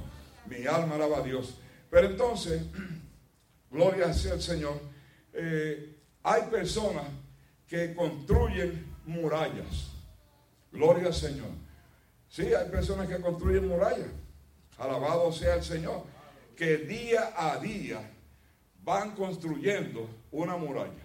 [0.48, 1.58] Mi alma alaba a Dios.
[1.90, 2.64] Pero entonces,
[3.72, 4.91] gloria sea el Señor.
[5.34, 7.06] Eh, hay personas
[7.68, 9.92] que construyen murallas.
[10.72, 11.50] Gloria al Señor.
[12.30, 14.10] Sí, hay personas que construyen murallas.
[14.78, 16.04] Alabado sea el Señor.
[16.56, 18.12] Que día a día
[18.84, 21.04] van construyendo una muralla.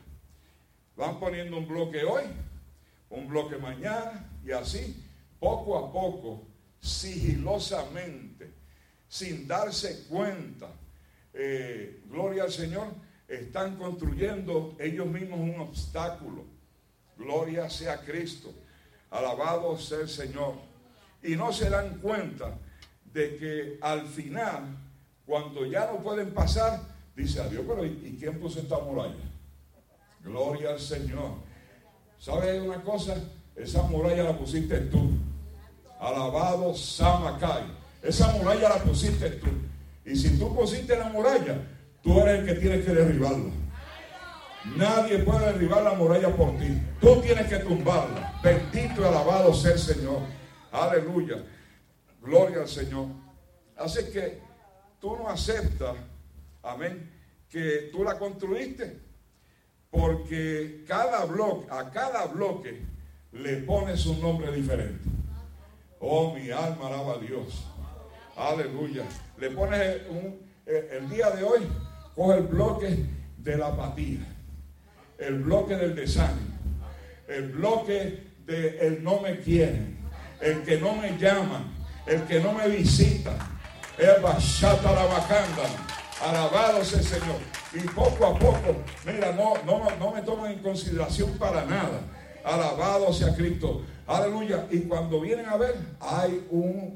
[0.96, 2.24] Van poniendo un bloque hoy,
[3.10, 5.04] un bloque mañana y así,
[5.38, 6.46] poco a poco,
[6.80, 8.52] sigilosamente,
[9.08, 10.70] sin darse cuenta.
[11.34, 16.44] Eh, gloria al Señor están construyendo ellos mismos un obstáculo.
[17.16, 18.52] Gloria sea Cristo.
[19.10, 20.54] Alabado sea el Señor.
[21.22, 22.56] Y no se dan cuenta
[23.12, 24.76] de que al final,
[25.24, 26.80] cuando ya no pueden pasar,
[27.16, 29.14] dice a Dios, pero ¿y, y quién puso esta muralla?
[30.22, 31.32] Gloria al Señor.
[32.18, 33.16] ¿Sabes una cosa?
[33.54, 35.10] Esa muralla la pusiste tú.
[35.98, 37.64] Alabado Samacay.
[38.02, 39.48] Esa muralla la pusiste tú.
[40.04, 41.60] Y si tú pusiste la muralla,
[42.06, 43.50] tú eres el que tienes que derribarla.
[44.76, 46.80] Nadie puede derribar la muralla por ti.
[47.00, 48.40] Tú tienes que tumbarla.
[48.42, 50.20] Bendito y alabado sea el Señor.
[50.70, 51.44] Aleluya.
[52.22, 53.08] Gloria al Señor.
[53.76, 54.38] Así que
[55.00, 55.96] tú no aceptas,
[56.62, 57.10] amén,
[57.48, 59.00] que tú la construiste.
[59.90, 62.82] Porque cada bloque, a cada bloque
[63.32, 65.08] le pones un nombre diferente.
[65.98, 67.66] Oh, mi alma alaba a Dios.
[68.36, 69.04] Aleluya.
[69.38, 71.66] Le pones un, eh, el día de hoy,
[72.16, 73.04] coge el bloque
[73.36, 74.26] de la apatía,
[75.18, 76.56] el bloque del desánimo,
[77.28, 79.98] el bloque de el no me quieren,
[80.40, 81.64] el que no me llama,
[82.06, 83.32] el que no me visita.
[83.98, 85.62] El bachata la bacanda.
[86.22, 87.36] Alabado sea el Señor.
[87.72, 92.00] Y poco a poco, mira, no, no, no me toman en consideración para nada.
[92.44, 93.82] Alabado sea Cristo.
[94.06, 94.66] Aleluya.
[94.70, 96.94] Y cuando vienen a ver, hay un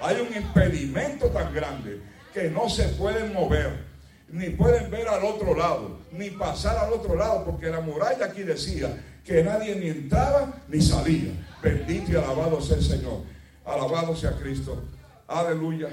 [0.00, 2.00] hay un impedimento tan grande
[2.32, 3.84] que no se pueden mover,
[4.28, 8.42] ni pueden ver al otro lado, ni pasar al otro lado, porque la muralla aquí
[8.42, 11.32] decía que nadie ni entraba ni salía.
[11.62, 13.22] Bendito y alabado sea el Señor.
[13.64, 14.82] Alabado sea Cristo.
[15.26, 15.88] Aleluya.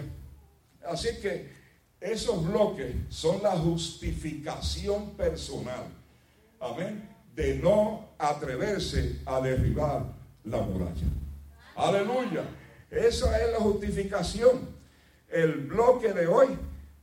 [0.87, 1.49] Así que
[1.99, 5.85] esos bloques son la justificación personal.
[6.59, 10.05] Amén de no atreverse a derribar
[10.45, 11.07] la muralla.
[11.75, 12.43] Aleluya.
[12.89, 14.74] Esa es la justificación.
[15.29, 16.57] El bloque de hoy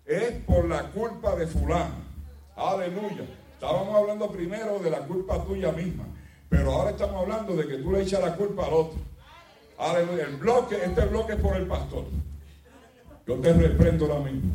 [0.07, 1.97] es por la culpa de fulano.
[2.57, 3.25] Aleluya.
[3.55, 6.05] Estábamos hablando primero de la culpa tuya misma,
[6.49, 8.99] pero ahora estamos hablando de que tú le echas la culpa al otro.
[9.79, 10.25] Aleluya.
[10.25, 12.05] El bloque, este bloque es por el pastor.
[13.27, 14.53] Yo te reprendo ahora mismo.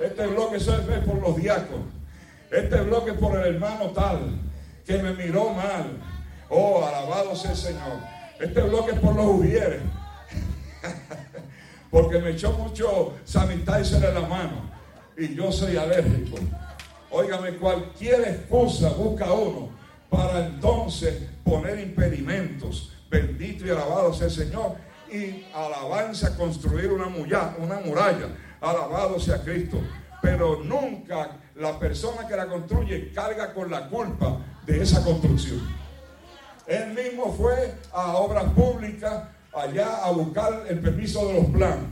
[0.00, 0.66] Este bloque es
[1.06, 1.86] por los diáconos.
[2.50, 4.38] Este bloque por el hermano tal
[4.84, 5.96] que me miró mal.
[6.48, 7.98] Oh, alabado sea el Señor.
[8.40, 9.80] Este bloque es por los ujieres.
[11.92, 14.70] Porque me echó mucho sanitizer en la mano.
[15.14, 16.38] Y yo soy alérgico.
[17.10, 19.68] Óigame, cualquier excusa busca uno
[20.08, 22.94] para entonces poner impedimentos.
[23.10, 24.76] Bendito y alabado sea el Señor.
[25.12, 28.28] Y alabanza construir una muralla, una muralla.
[28.62, 29.76] Alabado sea Cristo.
[30.22, 35.60] Pero nunca la persona que la construye carga con la culpa de esa construcción.
[36.66, 39.24] Él mismo fue a obras públicas
[39.54, 41.88] allá a buscar el permiso de los planos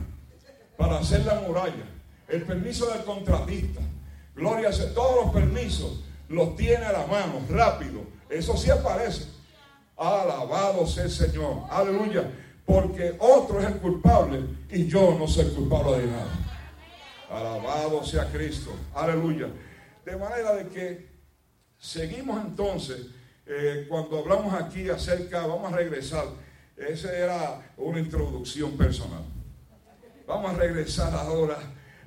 [0.77, 1.85] para hacer la muralla,
[2.27, 3.81] el permiso del contratista.
[4.35, 8.03] Gloria a todos los permisos los tiene a la mano, rápido.
[8.29, 9.27] Eso sí aparece.
[9.97, 11.63] Alabado sea el Señor.
[11.69, 12.23] Aleluya.
[12.65, 16.29] Porque otro es el culpable y yo no soy culpable de nada.
[17.29, 18.71] Alabado sea Cristo.
[18.95, 19.47] Aleluya.
[20.05, 21.09] De manera de que
[21.77, 23.07] seguimos entonces,
[23.45, 26.25] eh, cuando hablamos aquí acerca, vamos a regresar,
[26.89, 29.23] esa era una introducción personal.
[30.27, 31.57] Vamos a regresar ahora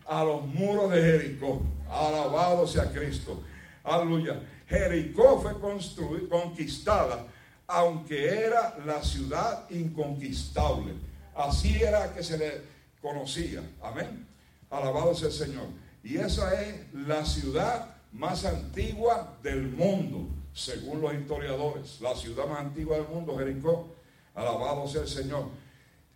[0.07, 1.63] a los muros de Jericó.
[1.89, 3.43] Alabado sea Cristo.
[3.83, 4.41] Aleluya.
[4.67, 7.27] Jericó fue construida, conquistada,
[7.67, 10.95] aunque era la ciudad inconquistable.
[11.35, 12.63] Así era que se le
[13.01, 13.63] conocía.
[13.83, 14.27] Amén.
[14.71, 15.67] Alabado sea el Señor.
[16.03, 22.01] Y esa es la ciudad más antigua del mundo, según los historiadores.
[22.01, 23.94] La ciudad más antigua del mundo, Jericó.
[24.35, 25.49] Alabado sea el Señor.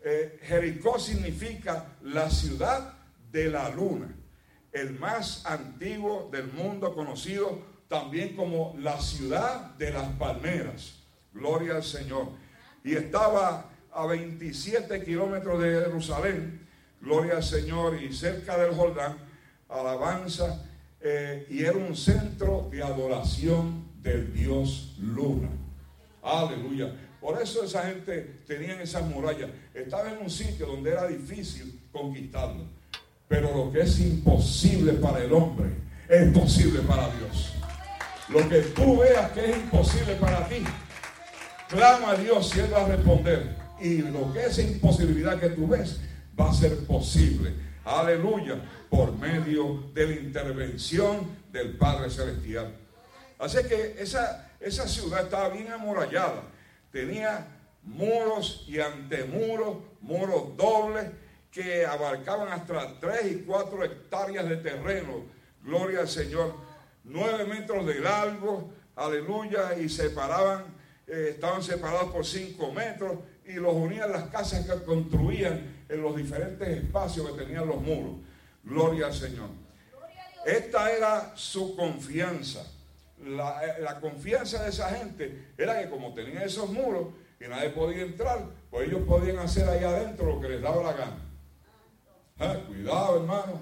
[0.05, 2.95] Eh, Jericó significa la ciudad
[3.31, 4.15] de la luna,
[4.73, 10.95] el más antiguo del mundo conocido también como la ciudad de las palmeras.
[11.33, 12.29] Gloria al Señor.
[12.85, 16.69] Y estaba a 27 kilómetros de Jerusalén
[17.01, 19.17] gloria al Señor, y cerca del Jordán,
[19.69, 20.65] alabanza,
[21.01, 25.49] eh, y era un centro de adoración del Dios Luna.
[26.23, 26.93] Aleluya.
[27.21, 29.51] Por eso esa gente tenía esas murallas.
[29.75, 32.65] Estaba en un sitio donde era difícil conquistarlo.
[33.27, 35.69] Pero lo que es imposible para el hombre
[36.09, 37.55] es posible para Dios.
[38.29, 40.63] Lo que tú veas que es imposible para ti,
[41.69, 43.57] clama a Dios y Él va a responder.
[43.81, 46.01] Y lo que es imposibilidad que tú ves,
[46.39, 47.53] va a ser posible.
[47.85, 48.61] Aleluya.
[48.89, 52.75] Por medio de la intervención del Padre Celestial.
[53.39, 56.43] Así que esa, esa ciudad estaba bien amurallada.
[56.93, 57.47] Tenía
[57.83, 61.07] muros y antemuros, muros dobles
[61.51, 65.25] que abarcaban hasta 3 y 4 hectáreas de terreno.
[65.63, 66.55] Gloria al Señor.
[67.05, 70.65] 9 metros de largo, aleluya, y separaban,
[71.07, 76.15] eh, estaban separados por 5 metros y los unían las casas que construían en los
[76.17, 78.17] diferentes espacios que tenían los muros.
[78.63, 79.49] Gloria al Señor.
[80.45, 82.65] Esta era su confianza.
[83.25, 87.09] La, eh, la confianza de esa gente era que como tenían esos muros
[87.41, 90.93] y nadie podía entrar, pues ellos podían hacer ahí adentro lo que les daba la
[90.93, 91.19] gana.
[92.39, 93.61] Ah, cuidado, hermano.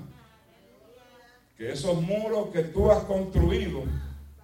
[1.57, 3.85] Que esos muros que tú has construido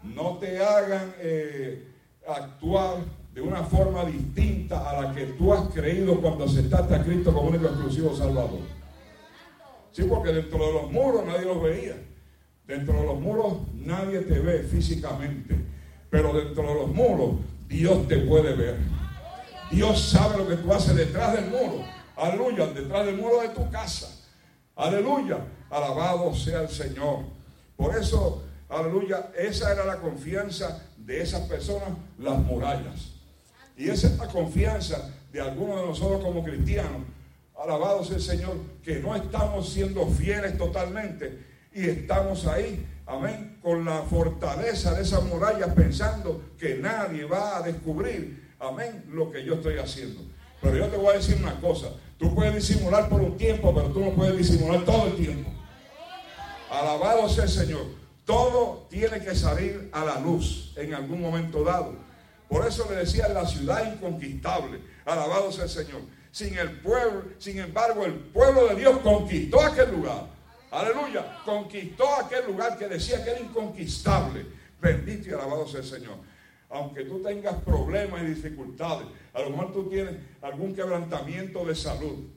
[0.02, 1.86] no te hagan eh,
[2.26, 2.98] actuar
[3.34, 7.48] de una forma distinta a la que tú has creído cuando aceptaste a Cristo como
[7.48, 8.60] único exclusivo Salvador.
[9.90, 11.96] Sí, porque dentro de los muros nadie los veía.
[12.66, 15.56] Dentro de los muros nadie te ve físicamente.
[16.10, 17.36] Pero dentro de los muros
[17.68, 18.76] Dios te puede ver.
[19.70, 21.84] Dios sabe lo que tú haces detrás del muro.
[22.16, 24.08] Aleluya, detrás del muro de tu casa.
[24.76, 25.38] Aleluya,
[25.70, 27.20] alabado sea el Señor.
[27.76, 31.88] Por eso, aleluya, esa era la confianza de esas personas,
[32.18, 33.12] las murallas.
[33.76, 37.02] Y esa es la confianza de algunos de nosotros como cristianos.
[37.58, 43.84] Alabado sea el Señor, que no estamos siendo fieles totalmente y estamos ahí, amén, con
[43.84, 49.54] la fortaleza de esas murallas pensando que nadie va a descubrir, amén, lo que yo
[49.54, 50.22] estoy haciendo.
[50.60, 53.88] Pero yo te voy a decir una cosa, tú puedes disimular por un tiempo, pero
[53.88, 55.50] tú no puedes disimular todo el tiempo.
[56.70, 57.84] Alabado sea el Señor.
[58.24, 61.96] Todo tiene que salir a la luz en algún momento dado.
[62.48, 64.80] Por eso le decía la ciudad inconquistable.
[65.04, 66.00] Alabado sea el Señor.
[66.30, 70.26] Sin el pueblo, sin embargo, el pueblo de Dios conquistó aquel lugar.
[70.72, 71.38] Aleluya.
[71.44, 74.46] Conquistó aquel lugar que decía que era inconquistable.
[74.80, 76.16] Bendito y alabado sea el Señor.
[76.70, 82.30] Aunque tú tengas problemas y dificultades, a lo mejor tú tienes algún quebrantamiento de salud,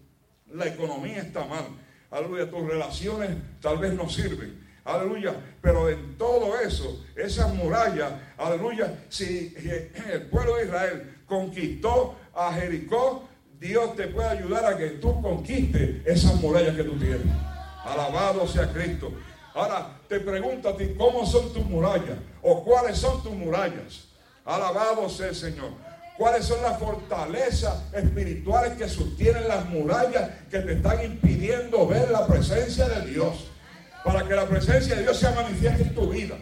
[0.51, 1.65] la economía está mal,
[2.11, 3.29] aleluya, tus relaciones
[3.61, 9.55] tal vez no sirven, aleluya, pero en todo eso, esas murallas, aleluya, si
[10.11, 16.05] el pueblo de Israel conquistó a Jericó, Dios te puede ayudar a que tú conquistes
[16.05, 17.54] esas murallas que tú tienes.
[17.85, 19.11] Alabado sea Cristo.
[19.53, 22.17] Ahora te pregunto a ti, ¿cómo son tus murallas?
[22.41, 24.05] ¿O cuáles son tus murallas?
[24.43, 25.71] Alabado sea el Señor.
[26.17, 32.25] ¿Cuáles son las fortalezas espirituales que sostienen las murallas que te están impidiendo ver la
[32.25, 33.51] presencia de Dios?
[34.03, 36.37] Para que la presencia de Dios sea manifiesta en tu vida.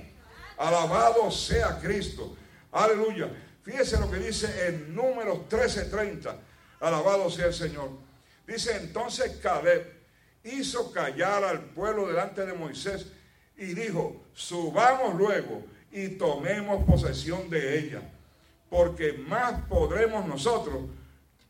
[0.58, 2.36] Alabado sea Cristo.
[2.72, 3.30] Aleluya.
[3.64, 6.36] Fíjese lo que dice en números 13:30.
[6.80, 7.90] Alabado sea el Señor.
[8.46, 10.03] Dice entonces Caleb
[10.44, 13.08] hizo callar al pueblo delante de Moisés
[13.58, 18.02] y dijo, subamos luego y tomemos posesión de ella,
[18.70, 20.86] porque más podremos nosotros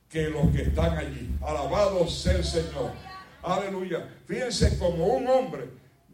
[0.09, 1.29] que los que están allí.
[1.41, 2.91] Alabado sea el Señor.
[3.41, 4.07] Aleluya.
[4.27, 5.69] Fíjense como un hombre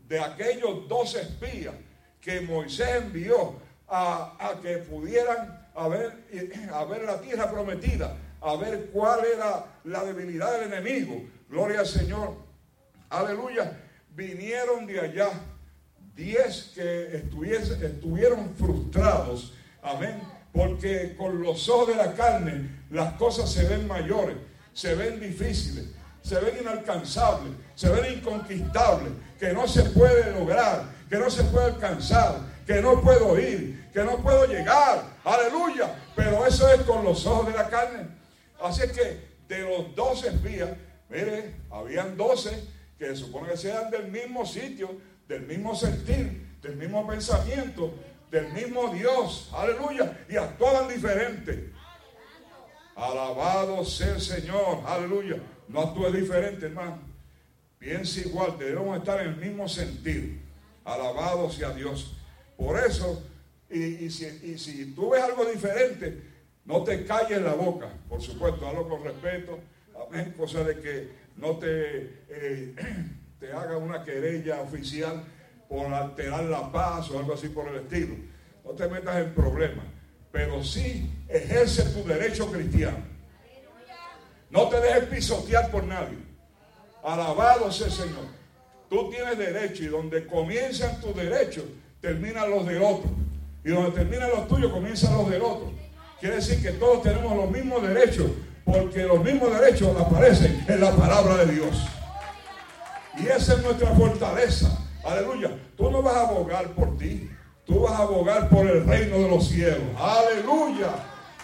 [0.07, 1.75] de aquellos dos espías
[2.21, 3.55] que Moisés envió
[3.87, 10.59] a, que pudieran a a ver la tierra prometida, a ver cuál era la debilidad
[10.59, 11.23] del enemigo.
[11.49, 12.48] Gloria al Señor
[13.09, 13.77] aleluya,
[14.15, 15.29] vinieron de allá
[16.15, 23.65] diez que estuvieron frustrados, amén, porque con los ojos de la carne las cosas se
[23.65, 24.35] ven mayores,
[24.73, 25.85] se ven difíciles,
[26.21, 31.67] se ven inalcanzables, se ven inconquistables, que no se puede lograr, que no se puede
[31.67, 37.25] alcanzar, que no puedo ir, que no puedo llegar, aleluya, pero eso es con los
[37.25, 38.07] ojos de la carne.
[38.61, 40.69] Así que de los doce espías,
[41.09, 42.61] mire, habían doce
[42.99, 44.89] que se supone que sean del mismo sitio,
[45.27, 47.93] del mismo sentir, del mismo pensamiento,
[48.29, 51.71] del mismo Dios, aleluya, y actuaban diferente.
[52.95, 55.37] Alabado sea el Señor, aleluya.
[55.69, 56.99] No actúes diferente, hermano.
[57.77, 60.41] Piensa igual, debemos estar en el mismo sentir.
[60.83, 62.17] Alabado sea Dios.
[62.57, 63.23] Por eso,
[63.69, 66.21] y, si, y si tú ves algo diferente,
[66.65, 69.59] no te calles la boca, por supuesto, hazlo con respeto.
[70.05, 70.33] Amén.
[70.37, 72.75] Cosa de que no te, eh,
[73.39, 75.23] te haga una querella oficial
[75.67, 78.15] por alterar la paz o algo así por el estilo.
[78.65, 79.85] No te metas en problemas,
[80.31, 82.97] pero sí ejerce tu derecho cristiano.
[84.49, 86.17] No te dejes pisotear por nadie.
[87.03, 88.25] Alabado sea el Señor.
[88.89, 91.65] Tú tienes derecho y donde comienzan tus derechos,
[92.01, 93.11] terminan los de otro.
[93.63, 95.71] Y donde terminan los tuyos, comienzan los del otro.
[96.19, 98.31] Quiere decir que todos tenemos los mismos derechos
[98.71, 101.87] porque los mismos derechos aparecen en la palabra de Dios.
[103.17, 104.77] Y esa es nuestra fortaleza.
[105.03, 105.51] Aleluya.
[105.75, 107.29] Tú no vas a abogar por ti.
[107.65, 109.79] Tú vas a abogar por el reino de los cielos.
[109.97, 110.89] Aleluya.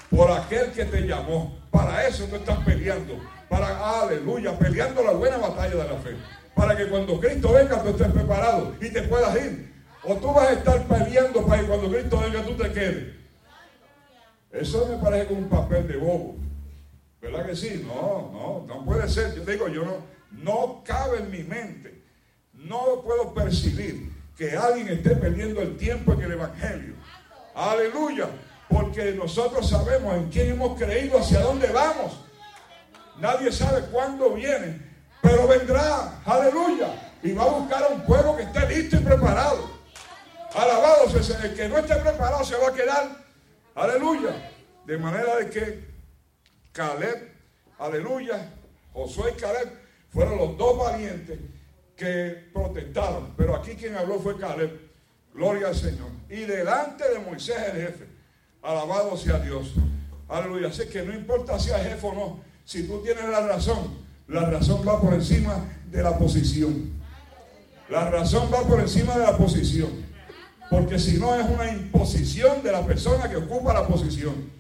[0.10, 1.58] Por aquel que te llamó.
[1.72, 3.20] Para eso tú estás peleando.
[3.50, 6.16] Para, aleluya, peleando la buena batalla de la fe.
[6.54, 9.74] Para que cuando Cristo venga tú estés preparado y te puedas ir.
[10.04, 13.16] O tú vas a estar peleando para que cuando Cristo venga tú te quedes.
[14.52, 16.45] Eso me parece como un papel de bobo.
[17.26, 17.84] ¿Verdad que sí?
[17.88, 19.34] No, no, no puede ser.
[19.34, 19.98] Yo digo, yo no,
[20.32, 22.04] no cabe en mi mente,
[22.54, 26.94] no puedo percibir que alguien esté perdiendo el tiempo en el Evangelio.
[27.56, 28.30] Aleluya.
[28.70, 32.20] Porque nosotros sabemos en quién hemos creído, hacia dónde vamos.
[33.20, 34.80] Nadie sabe cuándo viene,
[35.24, 36.22] pero vendrá.
[36.26, 37.12] Aleluya.
[37.24, 39.72] Y va a buscar a un pueblo que esté listo y preparado.
[40.54, 41.06] Alabado
[41.44, 43.18] el que no esté preparado se va a quedar.
[43.74, 44.52] Aleluya.
[44.86, 45.95] De manera de que
[46.76, 47.32] Caleb,
[47.80, 48.52] aleluya,
[48.92, 49.72] Josué y Caleb
[50.10, 51.40] fueron los dos valientes
[51.96, 53.34] que protestaron.
[53.38, 54.92] Pero aquí quien habló fue Caleb.
[55.34, 56.10] Gloria al Señor.
[56.30, 58.08] Y delante de Moisés el jefe.
[58.62, 59.72] Alabado sea Dios.
[60.28, 60.68] Aleluya.
[60.68, 62.40] Así que no importa si es jefe o no.
[62.66, 63.98] Si tú tienes la razón,
[64.28, 66.92] la razón va por encima de la posición.
[67.88, 69.90] La razón va por encima de la posición.
[70.70, 74.55] Porque si no es una imposición de la persona que ocupa la posición.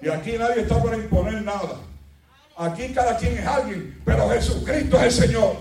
[0.00, 1.80] Y aquí nadie está para imponer nada.
[2.56, 5.56] Aquí cada quien es alguien, pero Jesucristo es el Señor.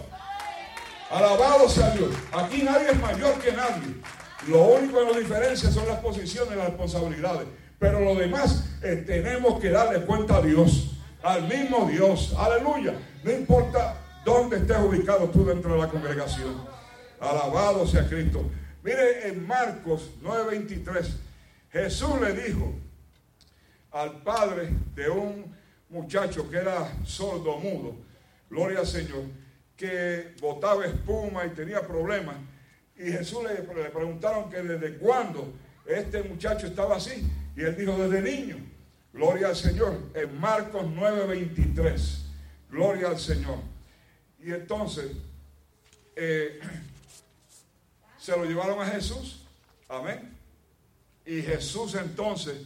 [1.10, 2.10] Alabado sea Dios.
[2.32, 3.96] Aquí nadie es mayor que nadie.
[4.48, 7.48] Lo único que nos diferencia son las posiciones y las responsabilidades.
[7.80, 12.34] Pero lo demás eh, tenemos que darle cuenta a Dios, al mismo Dios.
[12.38, 12.94] Aleluya.
[13.24, 16.66] No importa dónde estés ubicado tú dentro de la congregación.
[17.20, 18.50] Alabado sea Cristo.
[18.84, 21.18] Mire en Marcos 9:23,
[21.72, 22.74] Jesús le dijo
[23.96, 25.56] al padre de un
[25.88, 27.96] muchacho que era sordo mudo,
[28.50, 29.24] gloria al Señor,
[29.78, 32.36] que botaba espuma y tenía problemas.
[32.98, 33.56] Y Jesús le,
[33.90, 35.54] preguntaron que desde cuándo
[35.86, 37.26] este muchacho estaba así.
[37.56, 38.58] Y él dijo, desde niño.
[39.14, 39.98] Gloria al Señor.
[40.14, 42.22] En Marcos 9:23.
[42.70, 43.60] Gloria al Señor.
[44.44, 45.12] Y entonces,
[46.18, 46.60] eh,
[48.18, 49.46] se lo llevaron a Jesús.
[49.88, 50.36] Amén.
[51.26, 52.58] Y Jesús entonces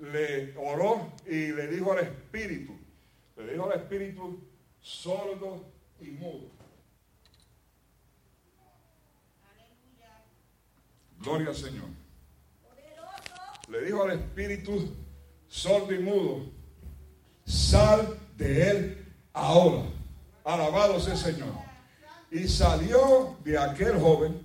[0.00, 2.76] le oró y le dijo al Espíritu,
[3.36, 4.40] le dijo al Espíritu
[4.80, 5.64] sordo
[6.00, 6.50] y mudo.
[11.18, 11.88] Gloria al Señor.
[13.68, 14.94] Le dijo al Espíritu
[15.48, 16.46] sordo y mudo,
[17.46, 19.84] sal de él ahora.
[20.44, 21.54] Alabado sea el Señor.
[22.30, 24.44] Y salió de aquel joven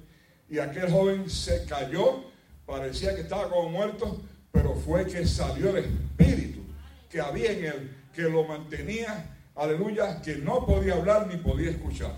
[0.50, 2.24] y aquel joven se cayó,
[2.66, 4.22] parecía que estaba como muerto,
[4.52, 6.60] pero fue que salió el espíritu
[7.10, 12.16] que había en él, que lo mantenía, aleluya, que no podía hablar ni podía escuchar.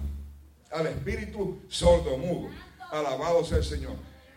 [0.71, 2.49] Al espíritu sordo mudo.
[2.91, 3.95] Alabado sea el Señor.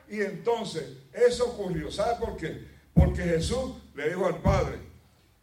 [0.09, 1.91] Y entonces, eso ocurrió.
[1.91, 2.67] ¿Sabe por qué?
[2.93, 4.79] Porque Jesús le dijo al Padre,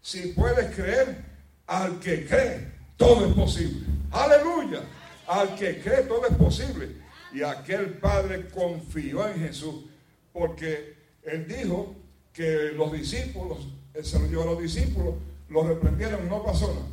[0.01, 1.23] si puedes creer,
[1.67, 3.85] al que cree, todo es posible.
[4.11, 4.81] Aleluya.
[5.27, 6.89] Al que cree, todo es posible.
[7.33, 9.85] Y aquel Padre confió en Jesús,
[10.33, 11.95] porque él dijo
[12.33, 13.59] que los discípulos,
[13.93, 15.15] él se lo dio a los discípulos,
[15.49, 16.87] los reprendieron no pasó nada.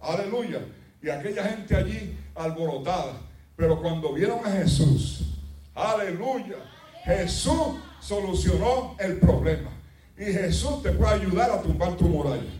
[0.00, 0.60] Aleluya.
[1.02, 3.20] Y aquella gente allí alborotada.
[3.56, 5.34] Pero cuando vieron a Jesús,
[5.74, 6.56] aleluya,
[7.04, 9.70] Jesús solucionó el problema.
[10.16, 12.50] Y Jesús te puede ayudar a tumbar tu muralla.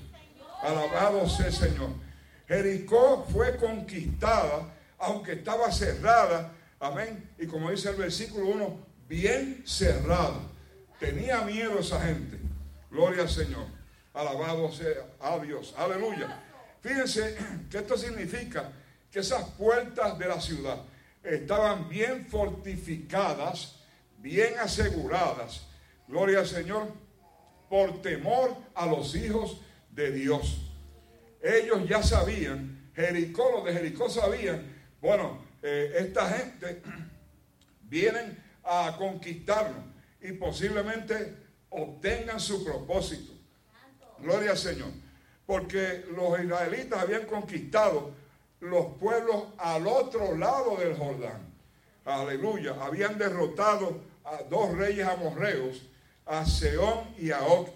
[0.62, 1.90] Alabado sea el Señor.
[2.48, 6.52] Jericó fue conquistada, aunque estaba cerrada.
[6.80, 7.30] Amén.
[7.38, 8.78] Y como dice el versículo 1,
[9.08, 10.40] bien cerrada.
[10.98, 12.38] Tenía miedo esa gente.
[12.90, 13.66] Gloria al Señor.
[14.12, 15.74] Alabado sea a Dios.
[15.76, 16.42] Aleluya.
[16.80, 17.36] Fíjense
[17.70, 18.72] que esto significa
[19.10, 20.78] que esas puertas de la ciudad
[21.22, 23.76] estaban bien fortificadas,
[24.18, 25.66] bien aseguradas.
[26.08, 26.92] Gloria al Señor.
[27.68, 29.60] Por temor a los hijos
[29.90, 30.62] de Dios.
[31.42, 34.62] Ellos ya sabían, Jericó, los de Jericó sabían,
[35.00, 36.82] bueno, eh, esta gente
[37.82, 41.36] vienen a conquistarnos y posiblemente
[41.70, 43.32] obtengan su propósito.
[44.20, 44.90] Gloria al Señor.
[45.46, 48.10] Porque los israelitas habían conquistado
[48.60, 51.40] los pueblos al otro lado del Jordán.
[52.04, 52.76] Aleluya.
[52.80, 55.82] Habían derrotado a dos reyes amorreos,
[56.26, 57.68] a Seón y a Og,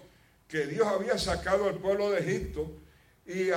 [0.47, 2.71] que Dios había sacado al pueblo de Egipto
[3.25, 3.49] y,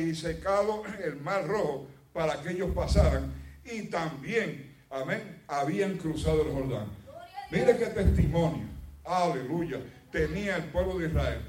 [0.00, 3.32] y secado el mar rojo para que ellos pasaran.
[3.64, 7.01] Y también, amén, habían cruzado el Jordán.
[7.52, 8.64] Mire qué testimonio,
[9.04, 9.78] aleluya,
[10.10, 11.42] tenía el pueblo de Israel.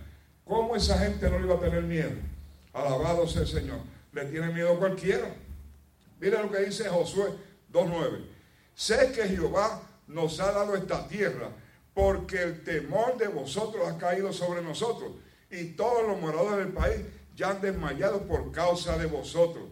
[0.43, 2.11] ¿Cómo esa gente no iba a tener miedo?
[2.73, 3.79] Alabado sea el Señor.
[4.11, 5.33] Le tiene miedo cualquiera.
[6.19, 7.29] Mire lo que dice Josué
[7.71, 8.19] 2.9.
[8.75, 11.47] Sé que Jehová nos ha dado esta tierra
[11.93, 15.13] porque el temor de vosotros ha caído sobre nosotros
[15.49, 16.97] y todos los moradores del país
[17.33, 19.63] ya han desmayado por causa de vosotros.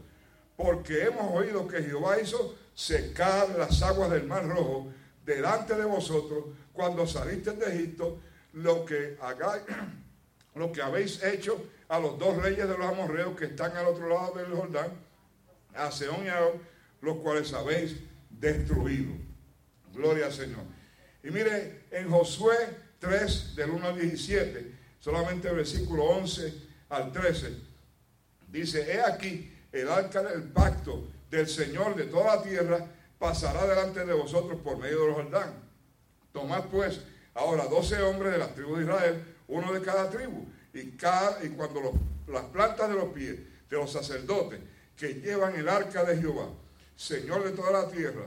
[0.56, 4.94] Porque hemos oído que Jehová hizo secar las aguas del mar rojo
[5.26, 8.20] delante de vosotros cuando saliste de Egipto
[8.54, 9.64] lo que hagáis,
[10.56, 14.08] lo que habéis hecho a los dos reyes de los amorreos que están al otro
[14.08, 14.92] lado del Jordán,
[15.76, 16.40] a Seón y a
[17.02, 17.98] los cuales habéis
[18.30, 19.14] destruido.
[19.94, 20.64] Gloria al Señor.
[21.24, 22.56] Y mire, en Josué
[23.00, 26.54] 3, del 1 al 17, solamente el versículo 11
[26.90, 27.58] al 13,
[28.48, 30.24] dice, he aquí, el arca
[30.54, 32.88] pacto del Señor de toda la tierra
[33.22, 35.54] pasará delante de vosotros por medio del Jordán.
[36.34, 37.02] Tomad pues
[37.36, 41.50] ahora 12 hombres de las tribus de Israel, uno de cada tribu, y, cada, y
[41.50, 41.94] cuando
[42.28, 43.38] las plantas de los pies
[43.70, 44.60] de los sacerdotes
[44.98, 46.48] que llevan el arca de Jehová,
[46.96, 48.26] Señor de toda la tierra,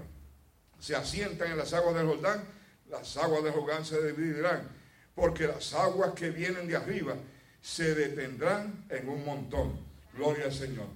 [0.79, 2.45] se asientan en las aguas del Jordán,
[2.89, 4.69] las aguas del Jordán se dividirán,
[5.17, 7.17] porque las aguas que vienen de arriba
[7.61, 9.73] se detendrán en un montón.
[10.13, 10.87] Gloria al Señor.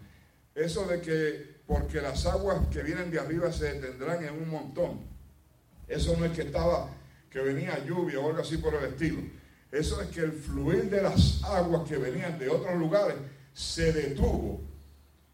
[0.55, 5.01] Eso de que porque las aguas que vienen de arriba se detendrán en un montón.
[5.86, 6.89] Eso no es que estaba,
[7.31, 9.20] que venía lluvia o algo así por el estilo.
[9.70, 13.16] Eso es que el fluir de las aguas que venían de otros lugares
[13.53, 14.62] se detuvo.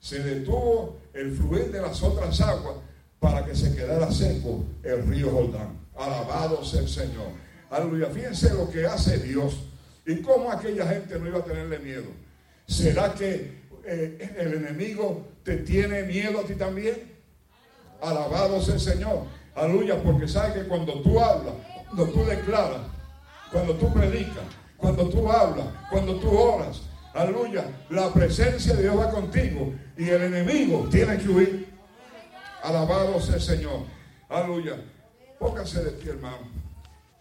[0.01, 2.79] Se detuvo el fluir de las otras aguas
[3.21, 5.79] para que se quedara seco el río Jordán.
[5.97, 7.29] Alabado sea el Señor.
[7.71, 8.09] Aleluya.
[8.09, 9.69] Fíjense lo que hace Dios.
[10.05, 12.11] Y cómo aquella gente no iba a tenerle miedo.
[12.67, 17.15] ¿Será que eh, el enemigo te tiene miedo a ti también?
[18.01, 19.25] Alabado sea el Señor.
[19.55, 20.03] Aleluya.
[20.03, 21.55] Porque sabe que cuando tú hablas,
[21.87, 22.81] cuando tú declaras,
[23.53, 24.45] cuando tú predicas,
[24.77, 26.83] cuando tú hablas, cuando tú oras,
[27.15, 31.75] aleluya, la presencia de Dios va contigo y el enemigo tiene que huir.
[32.63, 33.81] Alabado sea el Señor.
[34.29, 34.77] Aleluya.
[35.39, 36.49] Póngase de ti, hermano.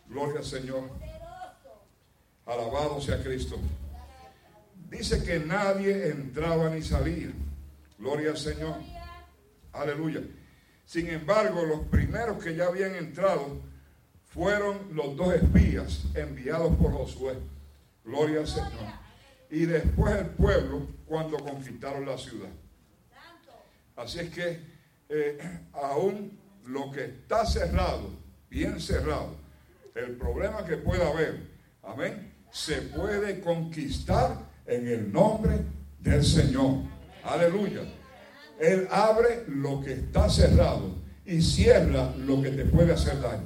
[0.07, 0.83] Gloria al Señor.
[2.45, 3.57] Alabado sea Cristo.
[4.93, 7.31] Dice que nadie entraba ni salía.
[7.97, 8.75] Gloria al Señor.
[9.71, 10.21] Aleluya.
[10.85, 13.59] Sin embargo, los primeros que ya habían entrado
[14.27, 17.39] fueron los dos espías enviados por Josué.
[18.05, 18.93] Gloria al Señor.
[19.49, 22.51] Y después el pueblo cuando conquistaron la ciudad.
[23.95, 24.59] Así es que
[25.09, 28.11] eh, aún lo que está cerrado,
[28.47, 29.35] bien cerrado,
[29.95, 31.49] el problema que pueda haber,
[31.81, 35.59] amén, se puede conquistar en el nombre
[35.99, 36.77] del Señor.
[37.23, 37.81] Aleluya.
[38.59, 40.95] Él abre lo que está cerrado
[41.25, 43.43] y cierra lo que te puede hacer daño.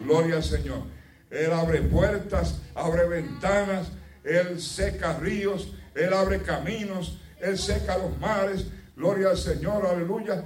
[0.00, 0.82] Gloria al Señor.
[1.30, 3.88] Él abre puertas, abre ventanas,
[4.24, 8.66] Él seca ríos, Él abre caminos, Él seca los mares.
[8.96, 10.44] Gloria al Señor, aleluya.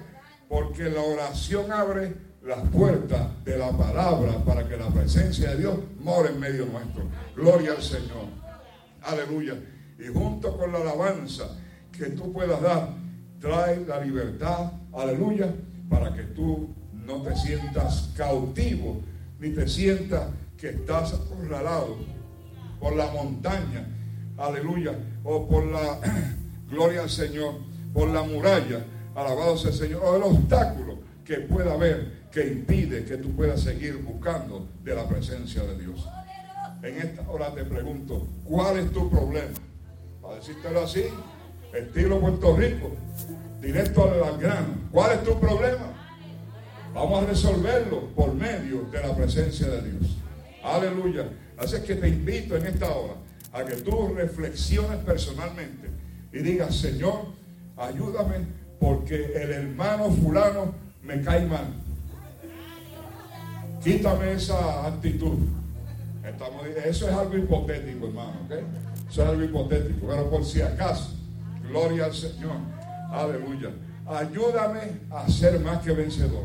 [0.49, 5.79] Porque la oración abre las puertas de la palabra para que la presencia de Dios
[6.01, 7.05] more en medio nuestro.
[7.37, 8.27] Gloria al Señor.
[9.03, 9.55] Aleluya.
[10.01, 11.59] Y junto con la alabanza
[11.93, 12.95] que tú puedas dar,
[13.39, 14.73] trae la libertad.
[14.93, 15.53] Aleluya.
[15.89, 19.01] Para que tú no te sientas cautivo,
[19.39, 21.99] ni te sientas que estás acorralado
[22.79, 23.87] por la montaña.
[24.39, 24.93] Aleluya.
[25.25, 25.99] O por la
[26.71, 27.57] gloria al Señor,
[27.93, 28.85] por la muralla.
[29.15, 30.03] Alabado sea el Señor.
[30.05, 35.07] O el obstáculo que pueda haber que impide que tú puedas seguir buscando de la
[35.09, 36.09] presencia de Dios.
[36.83, 39.51] En esta hora te pregunto, ¿cuál es tu problema?
[40.35, 41.05] Decírtelo así,
[41.75, 42.93] estilo Puerto Rico,
[43.61, 44.75] directo al grano.
[44.91, 45.93] ¿Cuál es tu problema?
[46.95, 50.17] Vamos a resolverlo por medio de la presencia de Dios.
[50.63, 51.29] Aleluya.
[51.57, 53.15] Así es que te invito en esta hora
[53.53, 55.89] a que tú reflexiones personalmente
[56.33, 57.27] y digas, Señor,
[57.77, 58.47] ayúdame
[58.79, 61.75] porque el hermano fulano me cae mal.
[63.83, 65.39] Quítame esa actitud.
[66.85, 68.49] eso es algo hipotético, hermano.
[69.11, 70.07] Eso es algo hipotético.
[70.07, 71.11] Pero por si acaso,
[71.69, 72.57] gloria al Señor.
[73.11, 73.71] Aleluya.
[74.07, 76.45] Ayúdame a ser más que vencedor.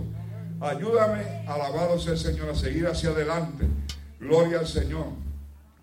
[0.60, 3.68] Ayúdame, alabado sea el Señor, a seguir hacia adelante.
[4.20, 5.08] Gloria al Señor.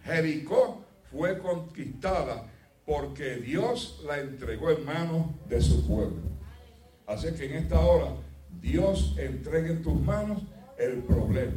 [0.04, 2.46] Jericó fue conquistada
[2.84, 6.22] porque Dios la entregó en manos de su pueblo.
[7.06, 8.12] Así que en esta hora
[8.60, 10.42] Dios entregue en tus manos
[10.78, 11.52] el problema.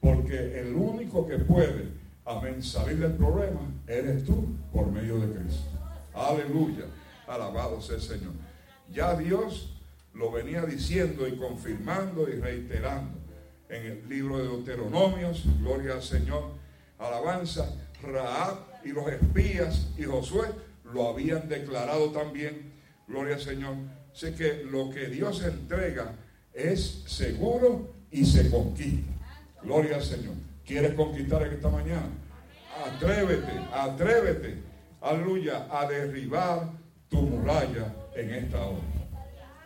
[0.00, 1.97] Porque el único que puede,
[2.28, 5.64] amén, salir del problema eres tú por medio de Cristo.
[6.14, 6.84] Aleluya.
[7.26, 8.32] Alabado sea el Señor.
[8.92, 9.74] Ya Dios
[10.14, 13.18] lo venía diciendo y confirmando y reiterando
[13.68, 15.44] en el libro de Deuteronomios.
[15.60, 16.52] Gloria al Señor.
[16.98, 17.74] Alabanza.
[18.02, 20.48] Raab y los espías y Josué
[20.84, 22.72] lo habían declarado también.
[23.06, 23.74] Gloria al Señor.
[24.12, 26.14] Sé que lo que Dios entrega
[26.52, 29.12] es seguro y se conquista.
[29.62, 30.47] Gloria al Señor.
[30.68, 32.10] ¿Quieres conquistar en esta mañana?
[32.84, 34.62] Atrévete, atrévete,
[35.00, 36.68] aleluya, a derribar
[37.08, 38.82] tu muralla en esta hora.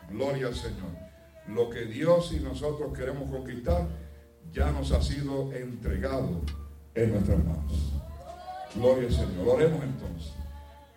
[0.09, 0.93] Gloria al Señor.
[1.49, 3.89] Lo que Dios y nosotros queremos conquistar
[4.53, 6.41] ya nos ha sido entregado
[6.95, 7.93] en nuestras manos.
[8.77, 9.49] Gloria al Señor.
[9.49, 10.33] Oremos entonces.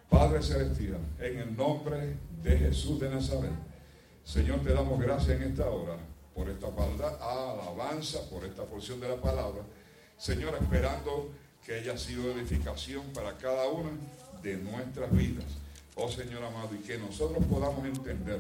[0.08, 3.50] Padre Celestial, en el nombre de Jesús de Nazaret.
[4.24, 5.98] Señor, te damos gracias en esta hora
[6.36, 9.64] por esta palabra, alabanza por esta porción de la palabra.
[10.18, 11.32] Señor, esperando
[11.66, 13.92] que haya sido edificación para cada una
[14.42, 15.46] de nuestras vidas.
[15.96, 18.40] Oh Señor amado, y que nosotros podamos entender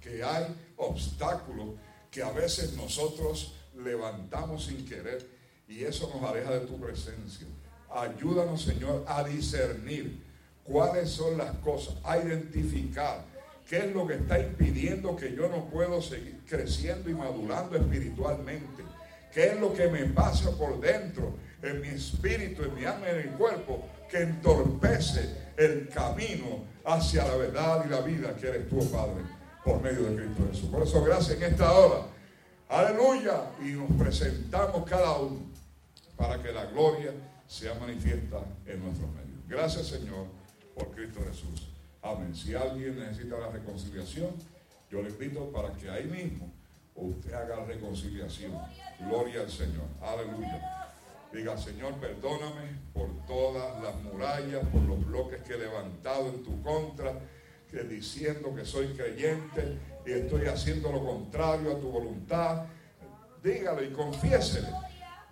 [0.00, 0.46] que hay
[0.76, 1.68] obstáculos
[2.10, 5.26] que a veces nosotros levantamos sin querer
[5.68, 7.46] y eso nos aleja de tu presencia.
[7.90, 10.22] Ayúdanos, Señor, a discernir
[10.64, 13.24] cuáles son las cosas, a identificar
[13.68, 18.71] qué es lo que está impidiendo que yo no puedo seguir creciendo y madurando espiritualmente.
[19.32, 23.30] ¿Qué es lo que me pasa por dentro, en mi espíritu, en mi alma, en
[23.30, 28.86] mi cuerpo, que entorpece el camino hacia la verdad y la vida que eres tú,
[28.90, 29.22] Padre,
[29.64, 30.68] por medio de Cristo Jesús?
[30.68, 32.06] Por eso, gracias en esta hora.
[32.68, 33.50] Aleluya.
[33.62, 35.40] Y nos presentamos cada uno
[36.16, 37.12] para que la gloria
[37.46, 39.48] sea manifiesta en nuestros medios.
[39.48, 40.26] Gracias, Señor,
[40.74, 41.68] por Cristo Jesús.
[42.02, 42.34] Amén.
[42.34, 44.30] Si alguien necesita la reconciliación,
[44.90, 46.52] yo le invito para que ahí mismo
[46.94, 48.52] usted haga reconciliación.
[49.00, 49.86] Gloria al Señor.
[50.00, 50.82] Aleluya.
[51.32, 56.62] Diga, Señor, perdóname por todas las murallas, por los bloques que he levantado en tu
[56.62, 57.14] contra,
[57.70, 62.66] que diciendo que soy creyente y estoy haciendo lo contrario a tu voluntad.
[63.42, 64.68] Dígale y confiésele.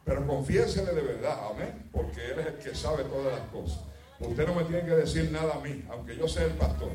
[0.03, 3.81] Pero confiésele de verdad, amén, porque Él es el que sabe todas las cosas.
[4.19, 6.91] Usted no me tiene que decir nada a mí, aunque yo sea el pastor.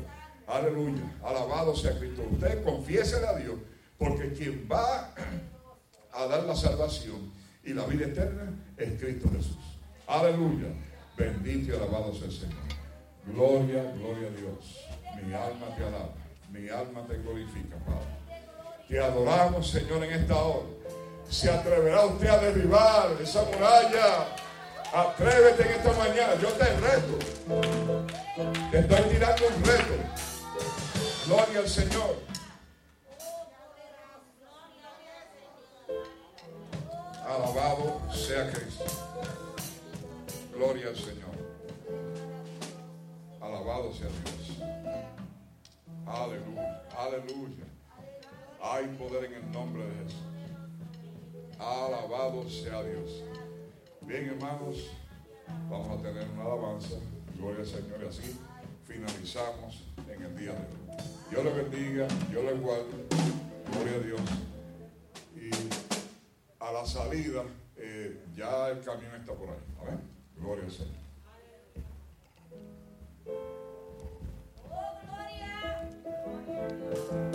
[0.48, 2.22] Aleluya, alabado sea Cristo.
[2.30, 3.56] Usted confiésele a Dios
[3.98, 5.14] porque quien va
[6.12, 7.32] a dar la salvación
[7.64, 9.78] y la vida eterna es Cristo Jesús.
[10.06, 10.68] Aleluya.
[11.16, 12.62] Bendito y alabado sea el Señor.
[13.26, 14.84] Gloria, gloria a Dios.
[15.24, 16.14] Mi alma te alaba.
[16.52, 18.06] Mi alma te glorifica, Padre.
[18.88, 20.68] Te adoramos, Señor, en esta hora.
[21.28, 24.28] ¿Se atreverá usted a derribar esa muralla?
[24.94, 26.34] Atrévete en esta mañana.
[26.40, 27.18] Yo te reto.
[28.70, 29.94] Te estoy tirando un reto.
[31.26, 32.35] Gloria al Señor.
[37.36, 38.84] Alabado sea Cristo.
[40.54, 41.36] Gloria al Señor.
[43.42, 44.58] Alabado sea Dios.
[46.06, 46.82] Aleluya.
[46.96, 47.64] Aleluya.
[48.62, 50.22] Hay poder en el nombre de Jesús.
[51.58, 53.22] Alabado sea Dios.
[54.00, 54.88] Bien, hermanos,
[55.68, 56.96] vamos a tener una alabanza.
[57.36, 58.00] Gloria al Señor.
[58.02, 58.40] Y así
[58.86, 61.04] finalizamos en el día de hoy.
[61.28, 63.06] Dios le bendiga, Dios le guarde.
[63.72, 64.20] Gloria a Dios
[66.66, 67.44] a la salida,
[67.76, 69.56] eh, ya el camino está por ahí.
[69.80, 70.00] Amén.
[70.36, 70.94] Gloria al Señor.
[74.68, 75.88] Oh, gloria.
[76.44, 77.25] gloria.